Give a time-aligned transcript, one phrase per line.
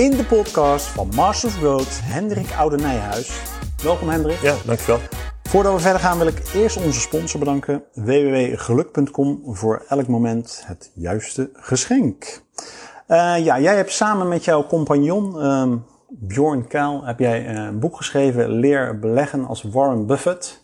[0.00, 3.42] in de podcast van Masters of Growth, Hendrik Oude Nijhuis.
[3.82, 4.40] Welkom Hendrik.
[4.40, 4.98] Ja, dankjewel.
[5.42, 10.90] Voordat we verder gaan wil ik eerst onze sponsor bedanken, www.geluk.com, voor elk moment het
[10.94, 12.42] juiste geschenk.
[13.08, 17.96] Uh, ja, jij hebt samen met jouw compagnon um, Bjorn Kaal heb jij een boek
[17.96, 20.62] geschreven, Leer beleggen als Warren Buffett.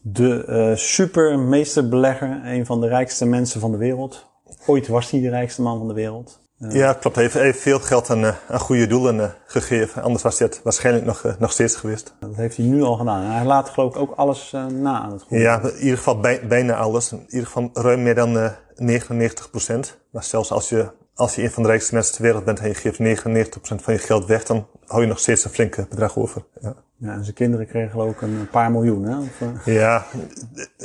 [0.00, 4.26] De uh, supermeesterbelegger, een van de rijkste mensen van de wereld.
[4.66, 6.42] Ooit was hij de rijkste man van de wereld.
[6.68, 7.16] Ja, klopt.
[7.16, 10.02] Hij heeft veel geld aan, aan goede doelen gegeven.
[10.02, 12.14] Anders was hij het waarschijnlijk nog, nog steeds geweest.
[12.20, 13.22] Dat heeft hij nu al gedaan.
[13.22, 15.42] Hij laat geloof ik ook alles na aan het goede.
[15.42, 17.12] Ja, in ieder geval bij, bijna alles.
[17.12, 19.98] In ieder geval ruim meer dan 99 procent.
[20.10, 22.68] Maar zelfs als je als je een van de rijkste mensen ter wereld bent en
[22.68, 26.16] je geeft 99% van je geld weg, dan hou je nog steeds een flinke bedrag
[26.16, 26.44] over.
[26.60, 29.18] Ja, ja en zijn kinderen kregen geloof ik een paar miljoen, hè?
[29.18, 29.64] Of.
[29.64, 30.06] Ja,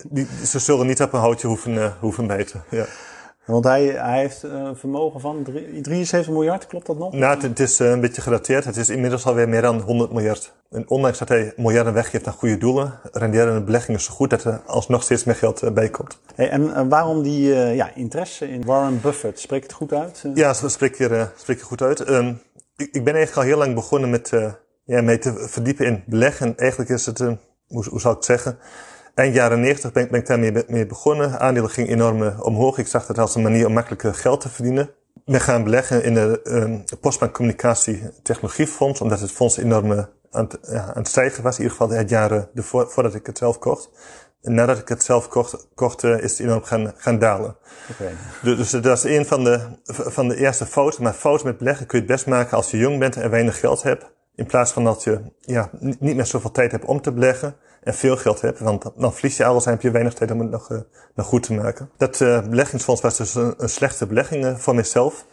[0.10, 2.64] die, ze zullen niet op een houtje hoeven, hoeven bijten.
[2.70, 2.86] Ja.
[3.50, 5.44] Want hij, hij heeft een vermogen van
[5.82, 7.14] 73 miljard, klopt dat nog?
[7.14, 8.66] Nou, het, het is een beetje gedateerd.
[8.66, 10.54] Het is inmiddels alweer meer dan 100 miljard.
[10.70, 14.44] En ondanks dat hij miljarden weggeeft aan goede doelen, renderen de beleggingen zo goed dat
[14.44, 16.20] er alsnog steeds meer geld bij komt.
[16.36, 19.40] Hey, en waarom die uh, ja, interesse in Warren Buffett?
[19.40, 20.24] Spreekt het goed uit?
[20.34, 22.10] Ja, spreek je, uh, spreek je goed uit.
[22.10, 22.42] Um,
[22.76, 24.52] ik, ik, ben eigenlijk al heel lang begonnen met uh,
[24.84, 26.58] ja, mee te verdiepen in beleggen.
[26.58, 27.38] Eigenlijk is het, hoe,
[27.68, 28.58] hoe zou ik het zeggen,
[29.20, 31.40] Eind jaren 90 ben, ben ik daarmee mee begonnen.
[31.40, 32.78] Aandelen gingen enorm omhoog.
[32.78, 34.90] Ik zag het als een manier om makkelijk geld te verdienen.
[35.26, 39.92] Ben gaan beleggen in de um, Postbank Communicatie Technologiefonds, omdat het fonds enorm
[40.32, 41.58] aan het, ja, aan het stijgen was.
[41.58, 43.90] In ieder geval het jaren ervoor, voordat ik het zelf kocht.
[44.42, 47.56] En nadat ik het zelf kocht, kocht is het enorm gaan, gaan dalen.
[47.92, 48.14] Okay.
[48.42, 51.04] Dus, dus dat is een van de, van de eerste fouten.
[51.04, 53.60] Maar fouten met beleggen kun je het best maken als je jong bent en weinig
[53.60, 54.06] geld hebt.
[54.36, 57.94] In plaats van dat je ja, niet meer zoveel tijd hebt om te beleggen en
[57.94, 58.60] veel geld hebt.
[58.60, 60.80] Want dan verlies je alles en heb je weinig tijd om het nog, uh,
[61.16, 61.90] nog goed te maken.
[61.98, 65.26] Dat uh, beleggingsfonds was dus een, een slechte belegging uh, voor mezelf.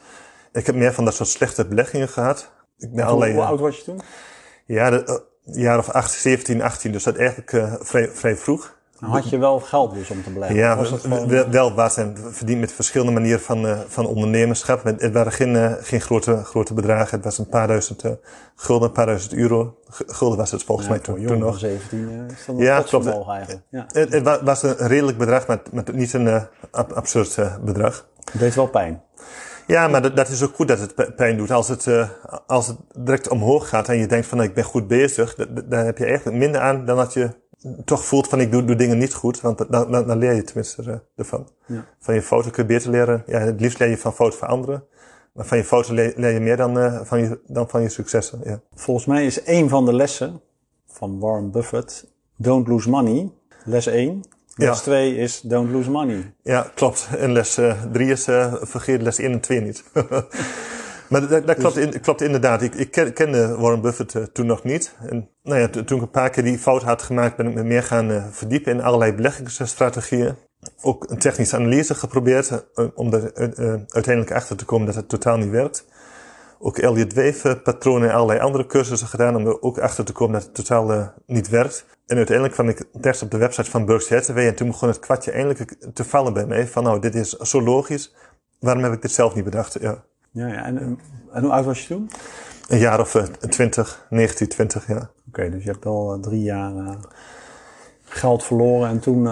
[0.53, 2.53] Ik heb meer van dat soort slechte beleggingen gehad.
[2.79, 4.01] Ik ben hoe, hoe oud was je toen?
[4.67, 6.93] Ja, de, jaar of 8, 17, 18.
[6.93, 8.76] Dus dat eigenlijk vrij, vrij vroeg.
[9.01, 10.59] Dan had je wel geld dus om te beleggen?
[10.59, 11.51] Ja, was gewoon...
[11.51, 11.97] wel, wat.
[11.97, 14.85] En verdiend met verschillende manieren van, uh, van ondernemerschap.
[14.85, 17.17] Het waren geen, uh, geen grote, grote bedragen.
[17.17, 18.13] Het was een paar duizend uh,
[18.57, 19.79] gulden, een paar duizend euro.
[19.89, 21.59] Gulden was het volgens ja, mij toen, toen nog.
[21.59, 23.07] 17 is dat ja, klopt.
[23.07, 23.61] eigenlijk.
[23.69, 23.85] Ja.
[23.89, 28.07] Het, het, was een redelijk bedrag, maar, maar niet een ab absurd bedrag.
[28.33, 29.03] Het deed wel pijn.
[29.67, 31.51] Ja, maar dat, dat, is ook goed dat het pijn doet.
[31.51, 32.09] Als het, uh,
[32.47, 35.35] als het direct omhoog gaat en je denkt van nou, ik ben goed bezig,
[35.65, 37.31] dan heb je eigenlijk minder aan dan dat je
[37.85, 39.41] toch voelt van ik doe, doe dingen niet goed.
[39.41, 41.49] Want dan, dan, dan leer je tenminste uh, ervan.
[41.67, 41.85] Ja.
[41.99, 43.23] Van je foto kun je beter leren.
[43.27, 44.85] Ja, het liefst leer je van foto's van anderen.
[45.33, 47.89] Maar van je foto leer, leer je meer dan, uh, van je, dan van je
[47.89, 48.41] successen.
[48.45, 48.61] Ja.
[48.75, 50.41] Volgens mij is een van de lessen
[50.87, 52.07] van Warren Buffett,
[52.37, 53.33] don't lose money.
[53.65, 54.23] Les 1.
[54.55, 55.23] Les 2 ja.
[55.23, 56.35] is don't lose money.
[56.43, 57.09] Ja, klopt.
[57.19, 57.55] En les
[57.93, 58.25] 3 uh, is
[58.61, 59.85] vergeet les 1 en 2 niet.
[61.09, 62.63] Maar dat, dat klopt, in, klopt, inderdaad.
[62.63, 64.95] Ik, ik kende Warren Buffett uh, toen nog niet.
[65.01, 67.63] En nou ja, toen ik een paar keer die fout had gemaakt, ben ik me
[67.63, 70.35] meer gaan uh, verdiepen in allerlei beleggingsstrategieën.
[70.83, 73.33] Ook een technische analyse geprobeerd uh, om er
[73.89, 75.87] uiteindelijk achter te komen dat het totaal niet werkt.
[76.59, 80.35] Ook Elliott Wave patronen en allerlei andere cursussen gedaan om er ook achter te komen
[80.35, 81.85] dat het totaal niet werkt.
[82.07, 84.99] En uiteindelijk kwam ik terecht op de website van Berkshire Hathaway en toen begon het
[84.99, 88.15] kwartje eindelijk te vallen bij mij van nou, dit is zo logisch.
[88.61, 89.77] Waarom heb ik dit zelf niet bedacht?
[89.81, 90.05] Ja.
[90.37, 90.65] Ja, ja.
[90.65, 90.99] En,
[91.33, 92.11] en hoe oud was je toen?
[92.69, 94.97] Een jaar of uh, 20, 19, 20, ja.
[94.97, 96.97] Oké, okay, dus je hebt al uh, drie jaar
[98.05, 99.27] geld verloren en toen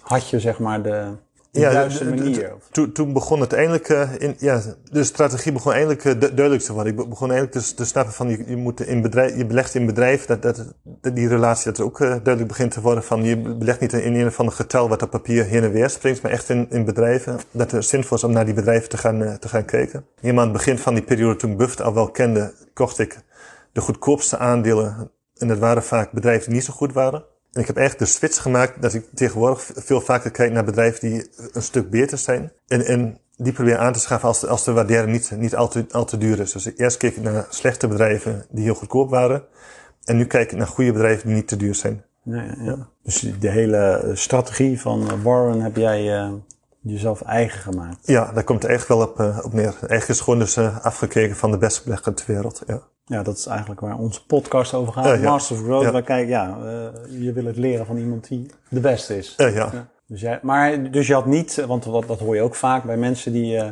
[0.00, 1.12] had je zeg maar de,
[1.50, 2.52] de ja, juiste manier.
[2.70, 3.88] Toen, toen begon het eindelijk,
[4.18, 6.98] in, ja, de strategie begon eindelijk duidelijk te worden.
[6.98, 9.86] Ik begon eindelijk te, te snappen van je, je, moet in bedrijf, je belegt in
[9.86, 13.80] bedrijf, dat, dat, dat die relatie dat ook duidelijk begint te worden van je belegt
[13.80, 16.48] niet in een of ander getal wat op papier heen en weer springt, maar echt
[16.48, 17.38] in, in bedrijven.
[17.50, 20.04] Dat het zinvol is om naar die bedrijven te gaan, te gaan kijken.
[20.20, 23.18] Helemaal aan het begin van die periode toen ik Buffett al wel kende, kocht ik
[23.72, 25.10] de goedkoopste aandelen.
[25.36, 27.24] En dat waren vaak bedrijven die niet zo goed waren.
[27.52, 31.10] En ik heb echt de switch gemaakt dat ik tegenwoordig veel vaker kijk naar bedrijven
[31.10, 32.52] die een stuk beter zijn.
[32.66, 35.68] En, en die probeer aan te schaffen als de, als de waardering niet, niet al,
[35.68, 36.52] te, al te duur is.
[36.52, 39.44] Dus eerst keek ik naar slechte bedrijven die heel goedkoop waren.
[40.04, 42.04] En nu kijk ik naar goede bedrijven die niet te duur zijn.
[42.22, 42.88] Ja, ja, ja.
[43.02, 46.32] Dus de hele strategie van Warren heb jij uh,
[46.82, 48.06] jezelf eigen gemaakt?
[48.06, 49.64] Ja, daar komt het echt wel op, uh, op neer.
[49.64, 52.62] Eigenlijk is gewoon dus uh, afgekeken van de beste belegger ter wereld.
[52.66, 52.82] Ja.
[53.04, 55.06] Ja, dat is eigenlijk waar onze podcast over gaat.
[55.06, 55.30] Uh, ja.
[55.30, 55.84] Master of Growth.
[55.84, 55.90] Ja.
[55.90, 59.34] Waar kijk, ja, uh, je wil het leren van iemand die de beste is.
[59.36, 59.46] Ja.
[59.46, 59.88] ja.
[60.06, 62.96] Dus, jij, maar, dus je had niet, want dat, dat hoor je ook vaak bij
[62.96, 63.62] mensen die,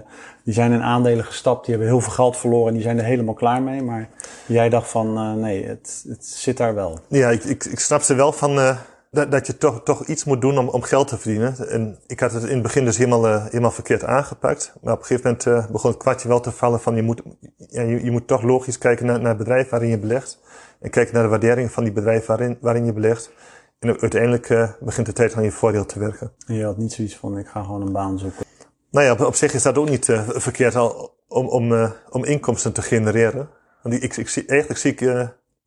[0.45, 3.05] die zijn in aandelen gestapt, die hebben heel veel geld verloren en die zijn er
[3.05, 3.83] helemaal klaar mee.
[3.83, 4.09] Maar
[4.47, 6.99] jij dacht van, nee, het, het zit daar wel.
[7.09, 8.77] Ja, ik, ik, ik snap ze wel van,
[9.11, 11.69] dat, dat je toch, toch iets moet doen om, om geld te verdienen.
[11.69, 14.73] En ik had het in het begin dus helemaal, uh, helemaal verkeerd aangepakt.
[14.83, 17.23] Maar op een gegeven moment uh, begon het kwartje wel te vallen van je moet,
[17.57, 20.41] ja, je, je moet toch logisch kijken naar, naar het bedrijf waarin je belegt.
[20.81, 23.31] En kijken naar de waardering van die bedrijf waarin, waarin je belegt.
[23.79, 26.33] En uiteindelijk uh, begint de tijd aan je voordeel te werken.
[26.47, 28.47] En je had niet zoiets van, ik ga gewoon een baan zoeken.
[28.91, 32.73] Nou ja, op, op zich is dat ook niet verkeerd al, om, om, om inkomsten
[32.73, 33.49] te genereren.
[33.83, 35.01] Want ik, ik, zie, eigenlijk zie ik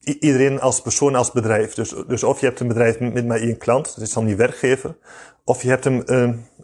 [0.03, 1.73] iedereen als persoon, als bedrijf.
[1.73, 4.25] Dus, dus of je hebt een bedrijf met, met maar één klant, dat is dan
[4.25, 4.95] die werkgever.
[5.43, 6.13] Of je hebt een,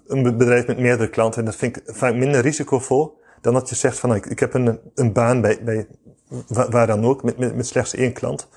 [0.07, 1.39] een bedrijf met meerdere klanten.
[1.39, 4.53] En dat vind ik vaak minder risicovol dan dat je zegt van, ik, ik heb
[4.53, 5.87] een, een baan bij, bij
[6.47, 8.47] waar, dan ook, met, met, met slechts één klant.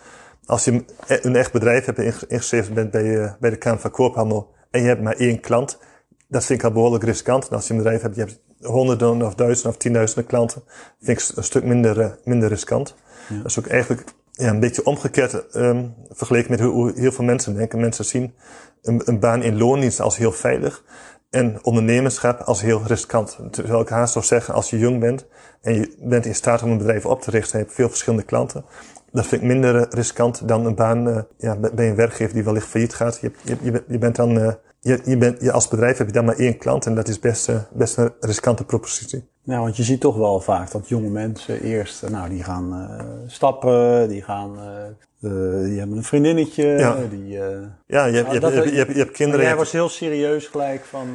[0.46, 4.54] Als je een echt bedrijf hebt en ingeschreven bent bij, bij de Kamer van Koophandel
[4.70, 5.78] en je hebt maar één klant,
[6.28, 7.48] dat vind ik al behoorlijk riskant.
[7.48, 10.62] En als je een bedrijf hebt, je hebt honderden of duizenden of tienduizenden klanten,
[11.00, 12.94] vind ik een stuk minder, uh, minder riskant.
[13.28, 13.36] Ja.
[13.36, 14.04] Dat is ook eigenlijk
[14.40, 17.80] ja, een beetje omgekeerd um, vergeleken met hoe, heel veel mensen denken.
[17.80, 18.34] Mensen zien
[18.82, 20.84] een, een baan in loondienst als heel veilig
[21.30, 23.38] en ondernemerschap als heel riskant.
[23.50, 25.26] Terwijl ik haast zou zeggen, als je jong bent
[25.62, 27.88] en je bent in staat om een bedrijf op te richten, en je hebt veel
[27.88, 28.64] verschillende klanten,
[29.12, 32.66] dat vind ik minder riskant dan een baan uh, ja, bij een werkgever die wellicht
[32.66, 33.18] failliet gaat.
[33.20, 36.24] Je, je, je bent dan uh, je, je, bent, je als bedrijf heb je dan
[36.24, 39.29] maar één klant en dat is best, uh, best een riskante propositie.
[39.42, 43.06] Nou, want je ziet toch wel vaak dat jonge mensen eerst, nou, die gaan uh,
[43.26, 44.84] stappen, die gaan, uh,
[45.20, 46.96] die hebben een vriendinnetje, ja.
[47.10, 47.28] die...
[47.86, 49.46] ja, je, je, dat, je, je, hebt, je hebt kinderen...
[49.46, 51.08] Jij was heel serieus gelijk van...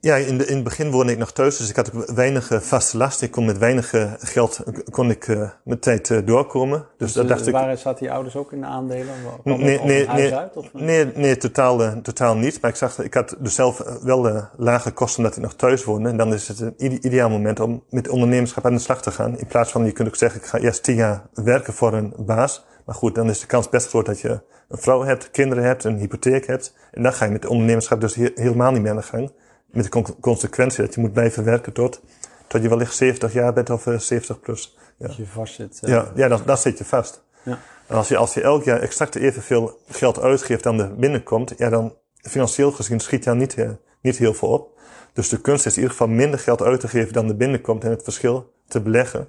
[0.00, 2.96] Ja, in, de, in het begin woonde ik nog thuis, dus ik had weinig vaste
[2.96, 3.22] last.
[3.22, 5.26] Ik kon met weinig geld kon ik,
[5.64, 6.78] mijn tijd doorkomen.
[6.78, 7.52] Dus, dus dat dacht ik...
[7.52, 9.14] Waar zaten je ouders ook in de aandelen?
[9.44, 10.72] Nee, nee, nee, nee, uit, of?
[10.72, 12.60] nee, nee, totaal, totaal niet.
[12.60, 16.08] Maar ik zag, ik had dus zelf wel lage kosten omdat ik nog thuis woonde.
[16.08, 19.38] En dan is het een ideaal moment om met ondernemerschap aan de slag te gaan.
[19.38, 22.14] In plaats van, je kunt ook zeggen, ik ga eerst tien jaar werken voor een
[22.16, 22.64] baas.
[22.84, 25.84] Maar goed, dan is de kans best groot dat je een vrouw hebt, kinderen hebt,
[25.84, 26.74] een hypotheek hebt.
[26.90, 29.32] En dan ga je met ondernemerschap dus he helemaal niet meer aan de gang.
[29.66, 32.00] Met de con consequentie dat je moet blijven werken tot,
[32.46, 34.76] tot je wellicht 70 jaar bent of uh, 70 plus.
[34.96, 35.06] Ja.
[35.06, 35.80] Dat je vast zit.
[35.82, 35.90] Uh...
[35.90, 37.22] Ja, ja dan, dan zit je vast.
[37.42, 37.58] Ja.
[37.86, 41.68] En als je, als je elk jaar exact evenveel geld uitgeeft dan er binnenkomt, ja
[41.68, 43.56] dan financieel gezien schiet je dan niet,
[44.00, 44.80] niet heel veel op.
[45.12, 47.84] Dus de kunst is in ieder geval minder geld uit te geven dan er binnenkomt
[47.84, 49.28] en het verschil te beleggen.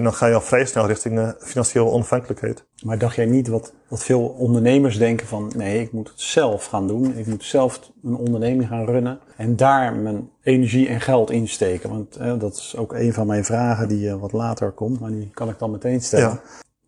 [0.00, 2.64] En dan ga je al vrij snel richting uh, financiële onafhankelijkheid.
[2.84, 6.66] Maar dacht jij niet wat, wat veel ondernemers denken van nee, ik moet het zelf
[6.66, 7.16] gaan doen.
[7.16, 9.18] Ik moet zelf een onderneming gaan runnen.
[9.36, 11.90] En daar mijn energie en geld insteken.
[11.90, 15.00] Want eh, dat is ook een van mijn vragen die uh, wat later komt.
[15.00, 16.28] Maar die kan ik dan meteen stellen.
[16.28, 16.40] Ja.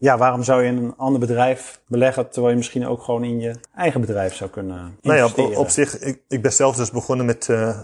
[0.02, 3.40] Ja, waarom zou je in een ander bedrijf beleggen, terwijl je misschien ook gewoon in
[3.40, 5.50] je eigen bedrijf zou kunnen nou ja, investeren?
[5.50, 7.80] op, op zich, ik, ik ben zelf dus begonnen met uh.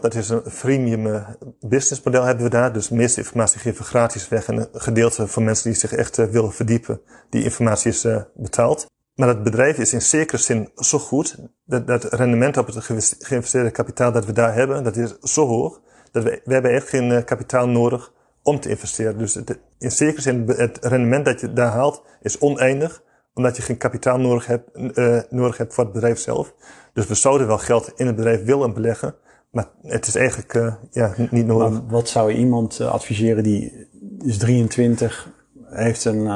[0.00, 1.28] Dat is een freemium uh,
[1.60, 2.72] businessmodel hebben we daar.
[2.72, 4.46] Dus de meeste informatie geven we gratis weg.
[4.46, 7.00] En een gedeelte voor mensen die zich echt uh, willen verdiepen,
[7.30, 8.86] die informatie is betaald.
[9.14, 12.84] Maar het bedrijf is in zekere zin zo goed, dat, dat rendement op het
[13.18, 15.80] geïnvesteerde kapitaal dat we daar hebben, dat is zo hoog,
[16.12, 18.12] dat we, we hebben echt geen kapitaal nodig
[18.42, 19.18] om te investeren.
[19.18, 23.02] Dus het, in zekere zin, het rendement dat je daar haalt is oneindig,
[23.34, 26.54] omdat je geen kapitaal nodig hebt, uh, nodig hebt voor het bedrijf zelf.
[26.92, 29.14] Dus we zouden wel geld in het bedrijf willen beleggen,
[29.50, 31.70] maar het is eigenlijk uh, ja, niet nodig.
[31.70, 33.88] Maar wat zou je iemand uh, adviseren die
[34.18, 35.28] is 23,
[35.64, 36.26] heeft een,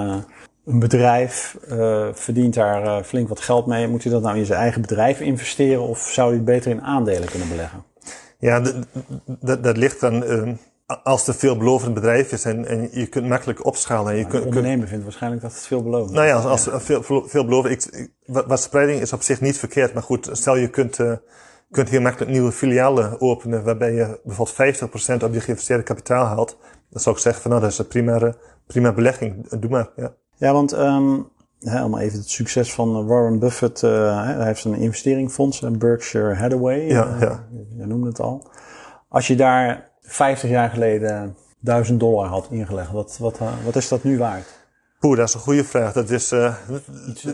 [0.65, 1.57] een bedrijf,
[2.13, 3.89] verdient daar flink wat geld mee.
[3.89, 6.83] Moet hij dat nou in zijn eigen bedrijf investeren of zou hij het beter in
[6.83, 7.85] aandelen kunnen beleggen?
[8.39, 8.63] Ja,
[9.41, 10.25] dat, dat ligt dan
[10.89, 14.13] als het een veelbelovend bedrijf is en, en je kunt makkelijk opschalen.
[14.13, 16.45] En je kunt, de ondernemer vindt waarschijnlijk dat het veelbelovend nou ja, is.
[16.45, 17.87] als, als veel, veelbelovend.
[17.87, 19.95] Ik, ik, wat, wat spreiding is op zich niet verkeerd.
[19.95, 21.13] Maar goed, stel je kunt, uh,
[21.71, 23.65] kunt heel makkelijk nieuwe filialen openen.
[23.65, 26.59] Waarbij je bijvoorbeeld 50% op je geïnvesteerde kapitaal haalt.
[26.91, 28.35] Dan zou ik zeggen van nou, dat is een prima,
[28.67, 29.49] prima belegging.
[29.49, 29.91] Doe maar.
[29.97, 31.29] Ja, ja want um,
[31.61, 33.83] hè, om even het succes van Warren Buffett.
[33.83, 36.87] Uh, hij heeft een investeringfonds, een Berkshire Hathaway.
[36.87, 37.47] Ja, uh, ja.
[37.77, 38.51] Je noemde het al.
[39.09, 44.05] Als je daar 50 jaar geleden 1000 dollar had ingelegd, wat, wat, wat is dat
[44.05, 44.59] nu waard?
[44.99, 45.93] Poeh, dat is een goede vraag.
[45.93, 46.55] Dat is, uh,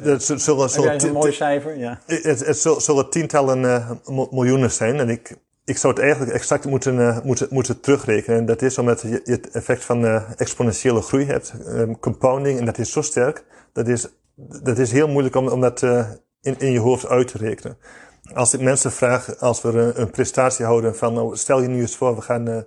[0.03, 1.79] dat zullen, jij een mooi cijfer?
[1.79, 2.01] Ja.
[2.07, 3.91] Het, het zullen tientallen uh,
[4.31, 4.99] miljoenen zijn.
[4.99, 8.39] En ik, ik zou het eigenlijk exact moeten, uh, moeten, moeten terugrekenen.
[8.39, 12.65] En dat is omdat je het effect van uh, exponentiële groei hebt, um, compounding, en
[12.65, 13.45] dat is zo sterk.
[13.73, 14.09] Dat is,
[14.63, 15.83] dat is heel moeilijk om, om dat
[16.41, 17.77] in, in je hoofd uit te rekenen.
[18.33, 21.81] Als ik mensen vraag, als we een, een presentatie houden van, nou, stel je nu
[21.81, 22.59] eens voor, we gaan, uh,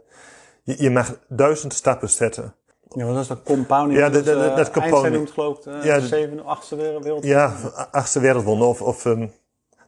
[0.63, 2.55] je, je mag duizend stappen zetten.
[2.89, 3.99] Ja, wat is dat compounding?
[3.99, 5.15] Ja, dat, dat, dat, dat compounding.
[5.15, 7.23] noemt geloof ik de Ja, zevende, achtste wereld.
[7.23, 7.53] Ja,
[7.91, 9.31] achtste wereldwonder of, of um,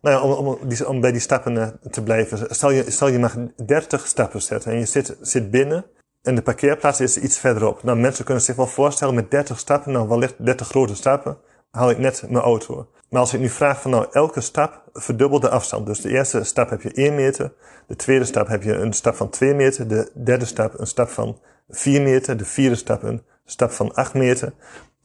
[0.01, 2.55] nou ja, om, om, die, om bij die stappen uh, te blijven.
[2.55, 3.35] Stel je, stel je mag
[3.65, 5.85] 30 stappen zetten en je zit, zit binnen
[6.21, 7.83] en de parkeerplaats is iets verderop.
[7.83, 11.37] Nou, mensen kunnen zich wel voorstellen met 30 stappen, nou wellicht 30 grote stappen,
[11.71, 12.87] haal ik net mijn auto.
[13.09, 15.85] Maar als ik nu vraag van nou, elke stap verdubbelt de afstand.
[15.85, 17.53] Dus de eerste stap heb je 1 meter.
[17.87, 19.87] De tweede stap heb je een stap van 2 meter.
[19.87, 21.39] De derde stap een stap van
[21.69, 22.37] 4 meter.
[22.37, 24.53] De vierde stap een stap van 8 meter.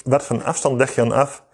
[0.04, 1.44] Wat voor afstand leg je dan af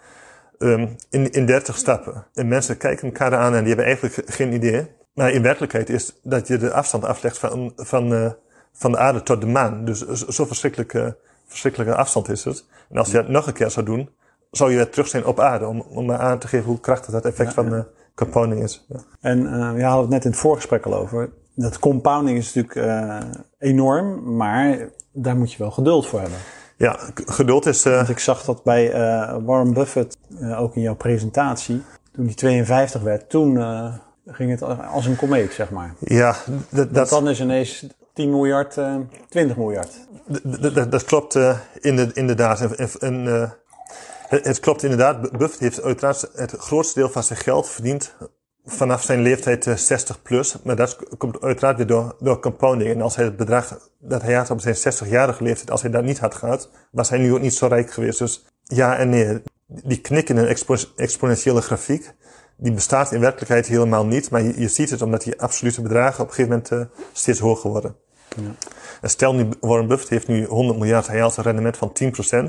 [0.59, 2.27] um, in, in 30 stappen?
[2.35, 4.87] En mensen kijken elkaar aan en die hebben eigenlijk geen idee.
[5.15, 8.31] Maar in werkelijkheid is dat je de afstand aflegt van, van, uh,
[8.73, 9.85] van de aarde tot de maan.
[9.85, 11.17] Dus zo verschrikkelijke,
[11.47, 12.65] verschrikkelijke afstand is het.
[12.91, 14.11] En als je het nog een keer zou doen,
[14.51, 15.67] zou je weer terug zijn op aarde.
[15.67, 17.81] Om, om maar aan te geven hoe krachtig dat effect van uh,
[18.15, 18.87] compounding is.
[18.89, 19.01] Ja.
[19.21, 21.31] En uh, we hadden het net in het voorgesprek al over.
[21.55, 23.21] Dat compounding is natuurlijk uh,
[23.59, 26.39] enorm, maar daar moet je wel geduld voor hebben.
[26.77, 27.87] Ja, geduld is.
[27.87, 27.97] Uh...
[27.97, 32.35] Want ik zag dat bij uh, Warren Buffett, uh, ook in jouw presentatie, toen hij
[32.35, 33.57] 52 werd, toen
[34.27, 35.95] ging het als een komeet, zeg maar.
[35.99, 36.37] Ja,
[36.69, 38.79] dat, dat dan is ineens 10 miljard,
[39.29, 39.91] 20 miljard.
[40.91, 41.39] Dat klopt
[41.81, 42.61] inderdaad.
[42.61, 43.53] En, en
[44.31, 45.39] het, het, klopt inderdaad.
[45.39, 48.15] Buffett heeft uiteraard het grootste deel van zijn geld verdiend
[48.65, 50.57] vanaf zijn leeftijd 60 plus.
[50.63, 52.91] Maar dat komt uiteraard weer door, door compounding.
[52.91, 56.05] En als hij het bedrag dat hij had op zijn 60-jarige leeftijd, als hij dat
[56.05, 58.19] niet had gehad, was hij nu ook niet zo rijk geweest.
[58.19, 59.43] Dus ja en nee.
[59.67, 62.15] Die knik in een expo exponentiële grafiek,
[62.57, 64.31] die bestaat in werkelijkheid helemaal niet.
[64.31, 67.39] Maar je, je ziet het omdat die absolute bedragen op een gegeven moment uh, steeds
[67.39, 67.97] hoger worden.
[68.37, 68.55] Ja.
[69.01, 71.93] En stel nu, Warren Buffett heeft nu 100 miljard, hij haalt een rendement van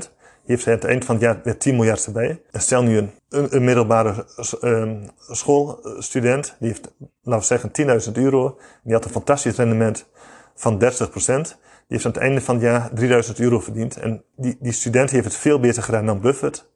[0.04, 2.42] 10% hij aan het eind van het jaar weer 10 miljard erbij.
[2.50, 4.26] En stel nu een, een, een middelbare
[4.62, 8.58] um, schoolstudent, die heeft, laten we zeggen, 10.000 euro.
[8.82, 10.06] Die had een fantastisch rendement
[10.54, 10.76] van 30%.
[10.76, 13.96] Die heeft aan het einde van het jaar 3000 euro verdiend.
[13.96, 16.70] En die, die student heeft het veel beter gedaan dan Buffett.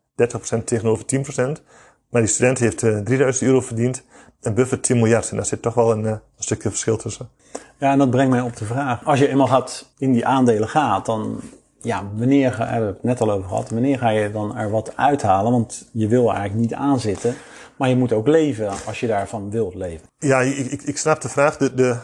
[0.59, 1.05] 30% tegenover
[1.59, 1.63] 10%.
[2.11, 4.05] Maar die student heeft uh, 3000 euro verdiend
[4.41, 5.31] en Buffett 10 miljard.
[5.31, 7.29] En daar zit toch wel een, uh, een stukje verschil tussen.
[7.79, 9.05] Ja, en dat brengt mij op de vraag.
[9.05, 11.41] Als je eenmaal gaat in die aandelen gaat, dan
[11.87, 14.97] ja, wanneer hebben we het net al over gehad, wanneer ga je dan er wat
[14.97, 15.53] uithalen?
[15.53, 17.35] Want je wil eigenlijk niet aanzitten,
[17.77, 20.09] maar je moet ook leven als je daarvan wilt leven.
[20.19, 21.57] Ja, ik, ik, ik snap de vraag.
[21.57, 21.97] De, de,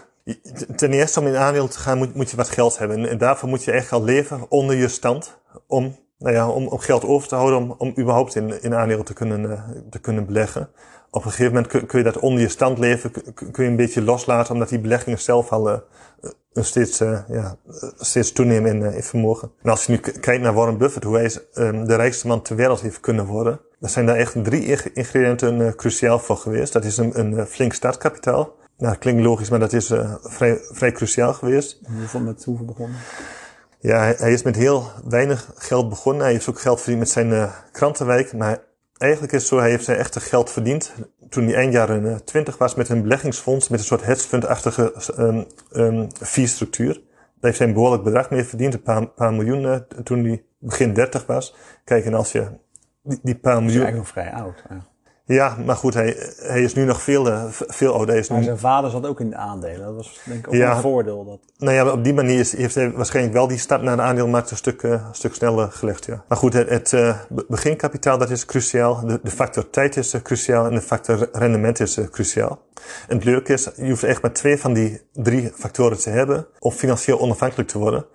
[0.76, 3.08] ten eerste om in aandeel te gaan moet, moet je wat geld hebben.
[3.08, 6.78] En, daarvoor moet je echt al leven onder je stand om, nou ja, om, om
[6.78, 9.60] geld over te houden om, om überhaupt in, in aandelen te kunnen, uh,
[9.90, 10.68] te kunnen beleggen.
[11.10, 13.76] Op een gegeven moment kun, kun, je dat onder je stand leven, kun, je een
[13.76, 15.80] beetje loslaten, omdat die beleggingen zelf al een
[16.54, 17.56] steeds, uh, ja,
[17.98, 19.52] steeds toenemen in, uh, in vermogen.
[19.62, 22.56] En als je nu kijkt naar Warren Buffett, hoe hij um, de rijkste man ter
[22.56, 26.72] wereld heeft kunnen worden, dan zijn daar echt drie ingrediënten uh, cruciaal voor geweest.
[26.72, 28.54] Dat is een, een flink startkapitaal.
[28.78, 31.80] Nou, dat klinkt logisch, maar dat is vrij, vrij cruciaal geweest.
[31.98, 32.96] Hoeveel, met hoeveel begonnen?
[33.80, 36.22] Ja, hij, hij, is met heel weinig geld begonnen.
[36.22, 38.58] Hij heeft ook geld verdiend met zijn krantenwijk, maar
[39.02, 40.94] eigenlijk is zo, hij heeft zijn echte geld verdiend
[41.28, 46.08] toen hij eind jaren 20 was met een beleggingsfonds met een soort hedgefund-achtige um, um,
[46.12, 46.92] fee-structuur.
[46.94, 50.44] Daar heeft hij een behoorlijk bedrag mee verdiend, een paar, paar miljoen uh, toen hij
[50.58, 51.54] begin 30 was.
[51.84, 52.46] Kijk, en als je
[53.02, 53.82] die, die paar miljoen...
[53.82, 54.64] Hij is eigenlijk nog vrij oud.
[54.68, 54.91] Ja.
[55.32, 58.16] Ja, maar goed, hij, hij is nu nog veel, uh, veel ouder.
[58.16, 59.84] Is maar zijn vader zat ook in de aandelen.
[59.86, 61.24] Dat was denk ik ook ja, een voordeel.
[61.24, 61.38] Dat...
[61.58, 64.50] Nou ja, op die manier is, heeft hij waarschijnlijk wel die stap naar de aandeelmarkt
[64.50, 66.04] een stuk, uh, een stuk sneller gelegd.
[66.04, 66.24] Ja.
[66.28, 69.06] Maar goed, het, het uh, beginkapitaal dat is cruciaal.
[69.06, 72.62] De, de factor tijd is cruciaal en de factor rendement is cruciaal.
[73.08, 76.46] En het leuke is, je hoeft echt maar twee van die drie factoren te hebben
[76.58, 78.06] om financieel onafhankelijk te worden.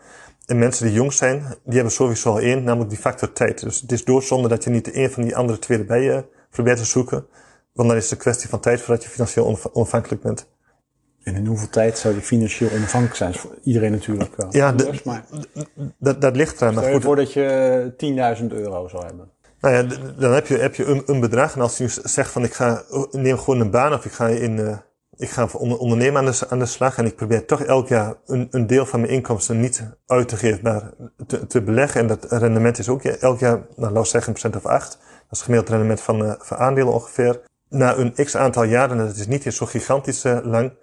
[0.46, 3.64] En mensen die jong zijn, die hebben sowieso al één, namelijk die factor tijd.
[3.64, 6.76] Dus het is doodzonde dat je niet de een van die andere twee erbij probeer
[6.76, 7.26] te zoeken.
[7.74, 10.48] Want dan is het een kwestie van tijd voordat je financieel onafhankelijk bent.
[11.24, 13.34] En in hoeveel tijd zou je financieel onafhankelijk zijn?
[13.34, 14.48] Voor iedereen natuurlijk wel.
[14.52, 15.26] Ja, anders, maar...
[15.98, 16.74] dat, dat ligt eraan.
[16.74, 19.32] Stel je voor dat je 10.000 euro zou hebben.
[19.62, 19.84] Nou ja,
[20.18, 21.56] dan heb je, heb je een, een, bedrag.
[21.56, 24.58] En als je zegt van ik ga, neem gewoon een baan of ik ga in,
[24.58, 24.78] uh,
[25.16, 26.98] ik ga ondernemen aan de, aan de slag.
[26.98, 30.38] En ik probeer toch elk jaar een, een deel van mijn inkomsten niet uit te
[30.38, 30.92] geven, maar
[31.28, 32.02] te, te beleggen.
[32.02, 34.98] En dat rendement is ook elk jaar, nou laat zeggen, een procent of acht.
[35.32, 37.42] Is gemiddeld rendement van, uh, van aandelen ongeveer.
[37.70, 40.74] Na een x aantal jaren, en dat is niet eens zo gigantisch uh, lang,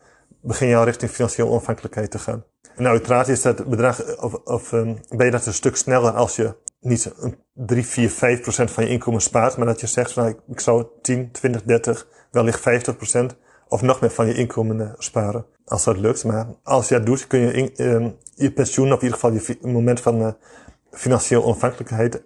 [0.41, 2.45] begin je al richting financiële onafhankelijkheid te gaan.
[2.77, 6.37] En uiteraard is dat bedrag, of, of um, ben je dat een stuk sneller als
[6.37, 10.13] je niet een 3, 4, 5 procent van je inkomen spaart, maar dat je zegt
[10.13, 13.37] van ik zou 10, 20, 30, wellicht 50 procent
[13.69, 15.47] of nog meer van je inkomen sparen.
[15.65, 16.25] Als dat lukt.
[16.25, 19.33] Maar als je dat doet, kun je in, um, je pensioen, of in ieder geval
[19.33, 20.37] je moment van
[20.91, 22.23] financiële onafhankelijkheid,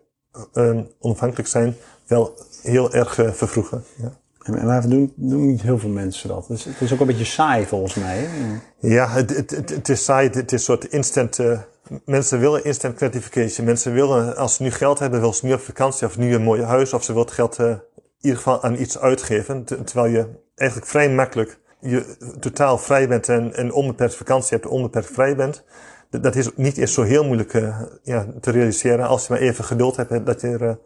[0.52, 1.76] um, onafhankelijk zijn,
[2.08, 3.84] wel heel erg uh, vervroegen.
[3.96, 4.12] Ja.
[4.42, 6.44] En waarom doen, doen niet heel veel mensen dat?
[6.48, 8.16] Dus het is ook een beetje saai volgens mij.
[8.18, 8.58] Hè?
[8.88, 10.28] Ja, het, het, het, het, is saai.
[10.28, 11.38] Het is een soort instant.
[11.38, 11.58] Uh,
[12.04, 13.66] mensen willen instant gratification.
[13.66, 16.42] Mensen willen, als ze nu geld hebben, willen ze nu op vakantie of nu een
[16.42, 17.80] mooi huis of ze willen het geld uh, in
[18.20, 19.64] ieder geval aan iets uitgeven.
[19.64, 25.10] Terwijl je eigenlijk vrij makkelijk je totaal vrij bent en, en onbeperkt vakantie hebt, onbeperkt
[25.12, 25.64] vrij bent.
[26.10, 29.64] Dat is niet eens zo heel moeilijk uh, ja, te realiseren als je maar even
[29.64, 30.78] geduld hebt dat je er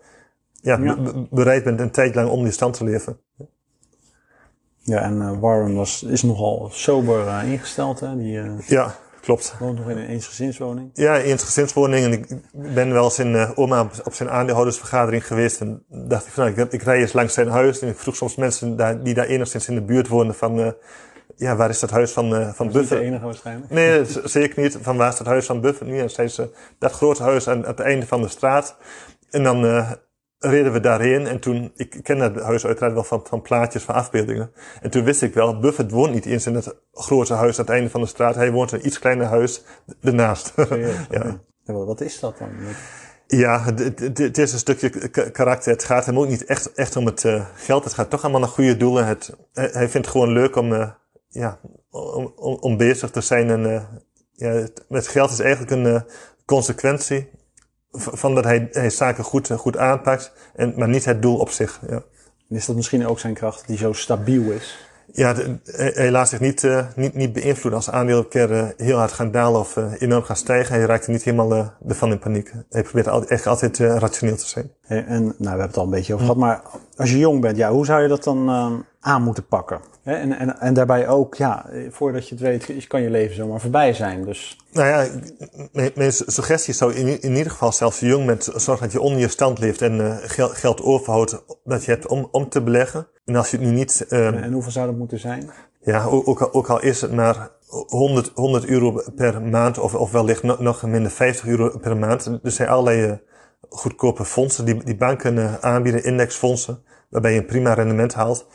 [0.62, 0.96] ja, Ja.
[0.96, 3.18] be- bereid bent een tijd lang om die stand te leven.
[4.84, 8.00] Ja, en eh, Warren was, is nogal sober eh, ingesteld.
[8.00, 8.16] Hè?
[8.16, 9.54] Die eh, Ja, klopt.
[9.58, 10.90] woont nog in een eensgezinswoning.
[10.94, 12.04] Ja, in het gezinswoning.
[12.04, 12.26] En ik
[12.74, 15.60] ben wel eens in oma op, zijn aandeelhoudersvergadering geweest.
[15.60, 17.78] En dacht ik van, nou, ik, ik rij eens langs zijn huis.
[17.78, 20.74] En ik vroeg soms mensen daar, die daar enigszins in de buurt woonden van...
[21.36, 23.70] ja, waar is dat huis van, van Dat is de enige waarschijnlijk.
[23.70, 24.78] Nee, zeker niet.
[24.80, 25.90] Van waar is dat huis van Buffett?
[25.90, 28.76] Nu, en zei ze, dat grote huis aan, aan het einde van de straat.
[29.30, 29.84] En dan
[30.44, 31.26] reden we daarheen.
[31.26, 34.52] En toen, ik ken dat huis uiteraard wel van, van plaatjes, van afbeeldingen.
[34.80, 37.74] En toen wist ik wel, Buffett woont niet eens in het grote huis aan het
[37.74, 38.34] einde van de straat.
[38.34, 39.62] Hij woont in een iets kleiner huis
[40.02, 40.52] ernaast.
[41.10, 41.40] Ja.
[41.64, 42.48] Ja, wat- is dat dan?
[43.26, 43.64] Ja,
[44.18, 45.72] het- is een stukje karakter.
[45.72, 47.84] Het gaat hem ook niet echt, echt om het eh, geld.
[47.84, 49.06] Het gaat toch allemaal naar goede doelen.
[49.06, 50.90] Het, hij vindt het gewoon leuk om, eh,
[51.28, 51.58] ja,
[51.90, 53.50] om, om, om bezig te zijn.
[53.50, 53.82] En, eh,
[54.32, 56.04] ja, het- met geld is eigenlijk een
[56.44, 57.30] consequentie
[57.92, 60.32] van dat hij, hij zaken goed, eh, goed aanpakt.
[60.54, 61.80] En, maar niet het doel op zich.
[61.88, 62.02] Ja.
[62.48, 64.86] En is dat misschien ook zijn kracht die zo stabiel is?
[65.12, 68.52] Ja, de- hij, hij laat zich niet, eh, niet, niet beïnvloeden als aandelen een keer
[68.52, 70.74] eh, heel hard gaan dalen of eh, enorm gaan stijgen.
[70.74, 72.52] Hij raakt er niet helemaal eh, ervan in paniek.
[72.70, 74.70] Hij probeert echt altijd eh, rationeel te zijn.
[74.86, 76.62] Hè, En nou, we hebben het al een beetje over gehad, maar
[76.96, 78.50] als je jong bent, ja, hoe zou je dat dan
[79.00, 79.80] aan moeten pakken?
[80.02, 83.92] En, en, en daarbij ook, ja, voordat je het weet, kan je leven zomaar voorbij
[83.92, 84.24] zijn.
[84.24, 85.06] Dus Nou ja,
[85.72, 89.20] mijn, mijn suggestie zou in, in ieder geval, zelfs jong bent, zorg dat je onder
[89.20, 93.06] je stand leeft en eh, geld, geld overhoudt dat je hebt om, om te beleggen.
[93.24, 95.50] En als je het nu niet, eh, en hoeveel zou dat moeten zijn?
[95.84, 99.94] ja, ook, ook, al, ook al is het maar 100, 100 euro per maand of,
[99.94, 102.26] of wellicht nog, nog minder 50 euro per maand.
[102.42, 103.12] Er zijn allerlei eh,
[103.68, 108.46] goedkope fondsen die, die banken eh, aanbieden, indexfondsen, waarbij je een prima rendement haalt.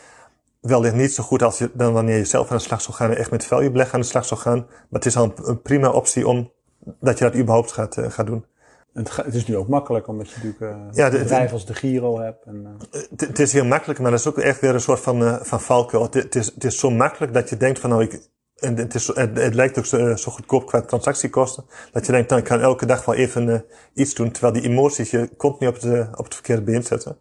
[0.62, 3.10] Wellicht niet zo goed als je, dan wanneer je zelf aan de slag zou gaan
[3.10, 4.58] en echt met value beleggen aan de slag zou gaan.
[4.68, 6.52] Maar het is al een, een prima optie om
[7.00, 8.46] dat je dat überhaupt gaat, eh, gaat doen.
[8.94, 11.74] Het, het is nu ook makkelijk, omdat je natuurlijk eh Ja, de- bedrijf als de
[11.74, 12.46] Giro hebt.
[12.46, 15.24] En, eh, Het, is heel makkelijk, maar dat is ook echt weer een soort van,
[15.24, 16.04] eh van valkuil.
[16.04, 18.20] Het, het, is, het is zo makkelijk dat je denkt van nou, ik,
[18.58, 21.66] en het, is, het, het lijkt ook zo, zo goedkoop qua transactiekosten.
[21.92, 24.32] Dat je denkt, nou, ik kan elke dag wel even iets doen.
[24.32, 27.18] Terwijl die emoties je continu op het, op het verkeerde been zetten.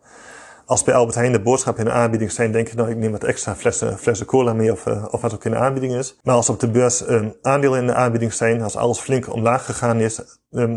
[0.66, 3.12] Als bij Albert Heijn de boodschappen in de aanbieding zijn, denk je nou, ik neem
[3.12, 6.16] wat extra flessen, flessen cola mee of, eh, of wat ook in de aanbieding is.
[6.22, 9.64] Maar als op de beurs eh, aandelen in de aanbieding zijn, als alles flink omlaag
[9.64, 10.20] gegaan is,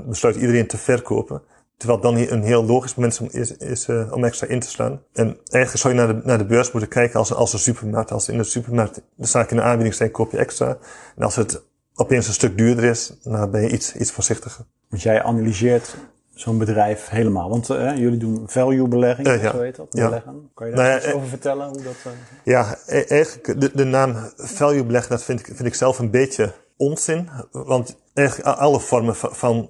[0.07, 1.41] besluit iedereen te verkopen.
[1.77, 5.01] Terwijl dan een heel logisch moment is, is eh, om extra in te slaan.
[5.13, 8.11] En eigenlijk zou je naar de, naar de beurs moeten kijken als, als een supermarkt.
[8.11, 10.77] Als in de supermarkt de zaken in de aanbieding zijn, koop je extra.
[11.15, 11.63] En als het
[11.95, 14.65] opeens een stuk duurder is, dan ben je iets, iets voorzichtiger.
[14.89, 15.95] want jij analyseert
[16.39, 17.49] zo'n bedrijf helemaal.
[17.49, 19.51] Want eh, jullie doen value belegging, ja.
[19.51, 20.05] zo heet dat, Ja.
[20.05, 20.49] beleggen.
[20.53, 21.67] Kan je daar Nou iets eh, over vertellen?
[21.67, 21.95] Hoe dat,
[22.43, 26.53] Ja, eigenlijk de, de naam value beleggen, dat vind ik, vind ik zelf een beetje
[26.77, 27.29] onzin.
[27.51, 29.69] Want eigenlijk alle vormen van, van,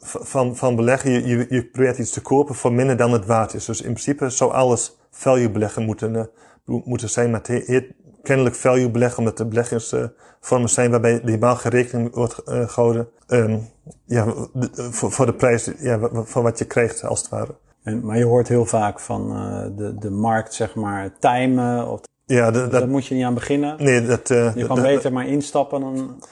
[0.00, 3.54] van, van beleggen, je, je, je probeert iets te kopen voor minder dan het waard
[3.54, 3.64] is.
[3.64, 6.30] Dus in principe zou alles value beleggen moeten,
[6.64, 7.30] mo- moeten zijn.
[7.30, 7.86] Maar het heet
[8.22, 13.08] kennelijk value beleggen, omdat de beleggingsvormen zijn waarbij helemaal geen rekening wordt eh, gehouden.
[13.26, 13.58] ehm,
[14.04, 14.34] ja,
[14.90, 17.54] voor, voor de prijs ja, van wat je krijgt, als het ware.
[17.82, 21.88] en, maar je hoort heel vaak van eh, de, de markt, zeg maar, timen.
[21.88, 23.76] Of, Ja, de- daar dat, moet je niet aan beginnen.
[23.84, 26.22] nee, dat, eh, Je kan dat- beter maar instappen dan,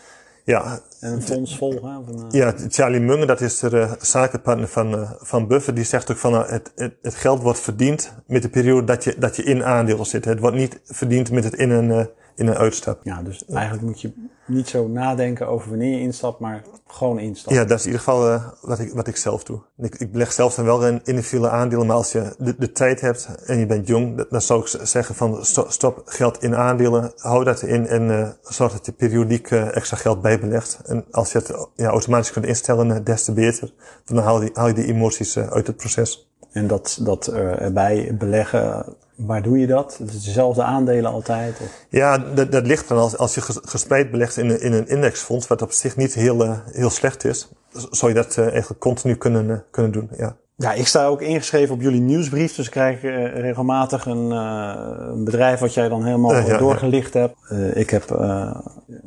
[0.45, 2.05] ja, en een fonds volgen.
[2.09, 6.17] Een, eh, Ja, Charlie Munger, dat is de zakenpartner van, van Buffett, die zegt ook
[6.17, 9.43] van nou, het, het, het geld wordt verdiend met de periode dat je, dat je
[9.43, 10.25] in aandelen zit.
[10.25, 13.01] Het wordt niet verdiend met het in een, in een uitstap.
[13.05, 14.13] Ja, dus eigenlijk moet je
[14.47, 17.55] niet zo nadenken over wanneer je instapt, maar gewoon instappen.
[17.61, 19.61] Ja, dat is in ieder geval eh, wat, ik, wat ik zelf doe.
[19.79, 23.01] Ik, ik beleg zelf dan wel in individuele aandelen, maar als je de, de tijd
[23.01, 27.45] hebt en je bent jong, dan- zou ik zeggen van stop, geld in aandelen, hou
[27.45, 30.81] dat in en eh, zorg dat je periodiek eh, extra geld bijbelegt.
[30.87, 33.73] En als je het ja, automatisch kunt instellen, des te beter.
[34.05, 36.30] Dan haal je, haal je die emoties uit het proces.
[36.53, 38.85] En dat, dat eh, erbij beleggen,
[39.15, 39.97] waar doe je dat?
[39.99, 41.61] Het is dezelfde aandelen altijd?
[41.63, 41.87] Of?
[41.89, 44.89] Ja, dat, dat ligt dan als, als je ges- gespreid belegt in een, in een
[44.89, 47.49] indexfonds, wat op zich niet heel, eh, heel slecht is,
[47.91, 50.11] zou je dat eh, eigenlijk continu kunnen, kunnen doen.
[50.17, 50.37] Ja.
[50.57, 54.73] Ja, ik sta ook ingeschreven op jullie nieuwsbrief, dus ik krijg eh, regelmatig een, eh,
[54.99, 57.35] een bedrijf wat jij dan helemaal ja, doorgelicht hebt.
[57.49, 58.57] Eh, ik heb eh,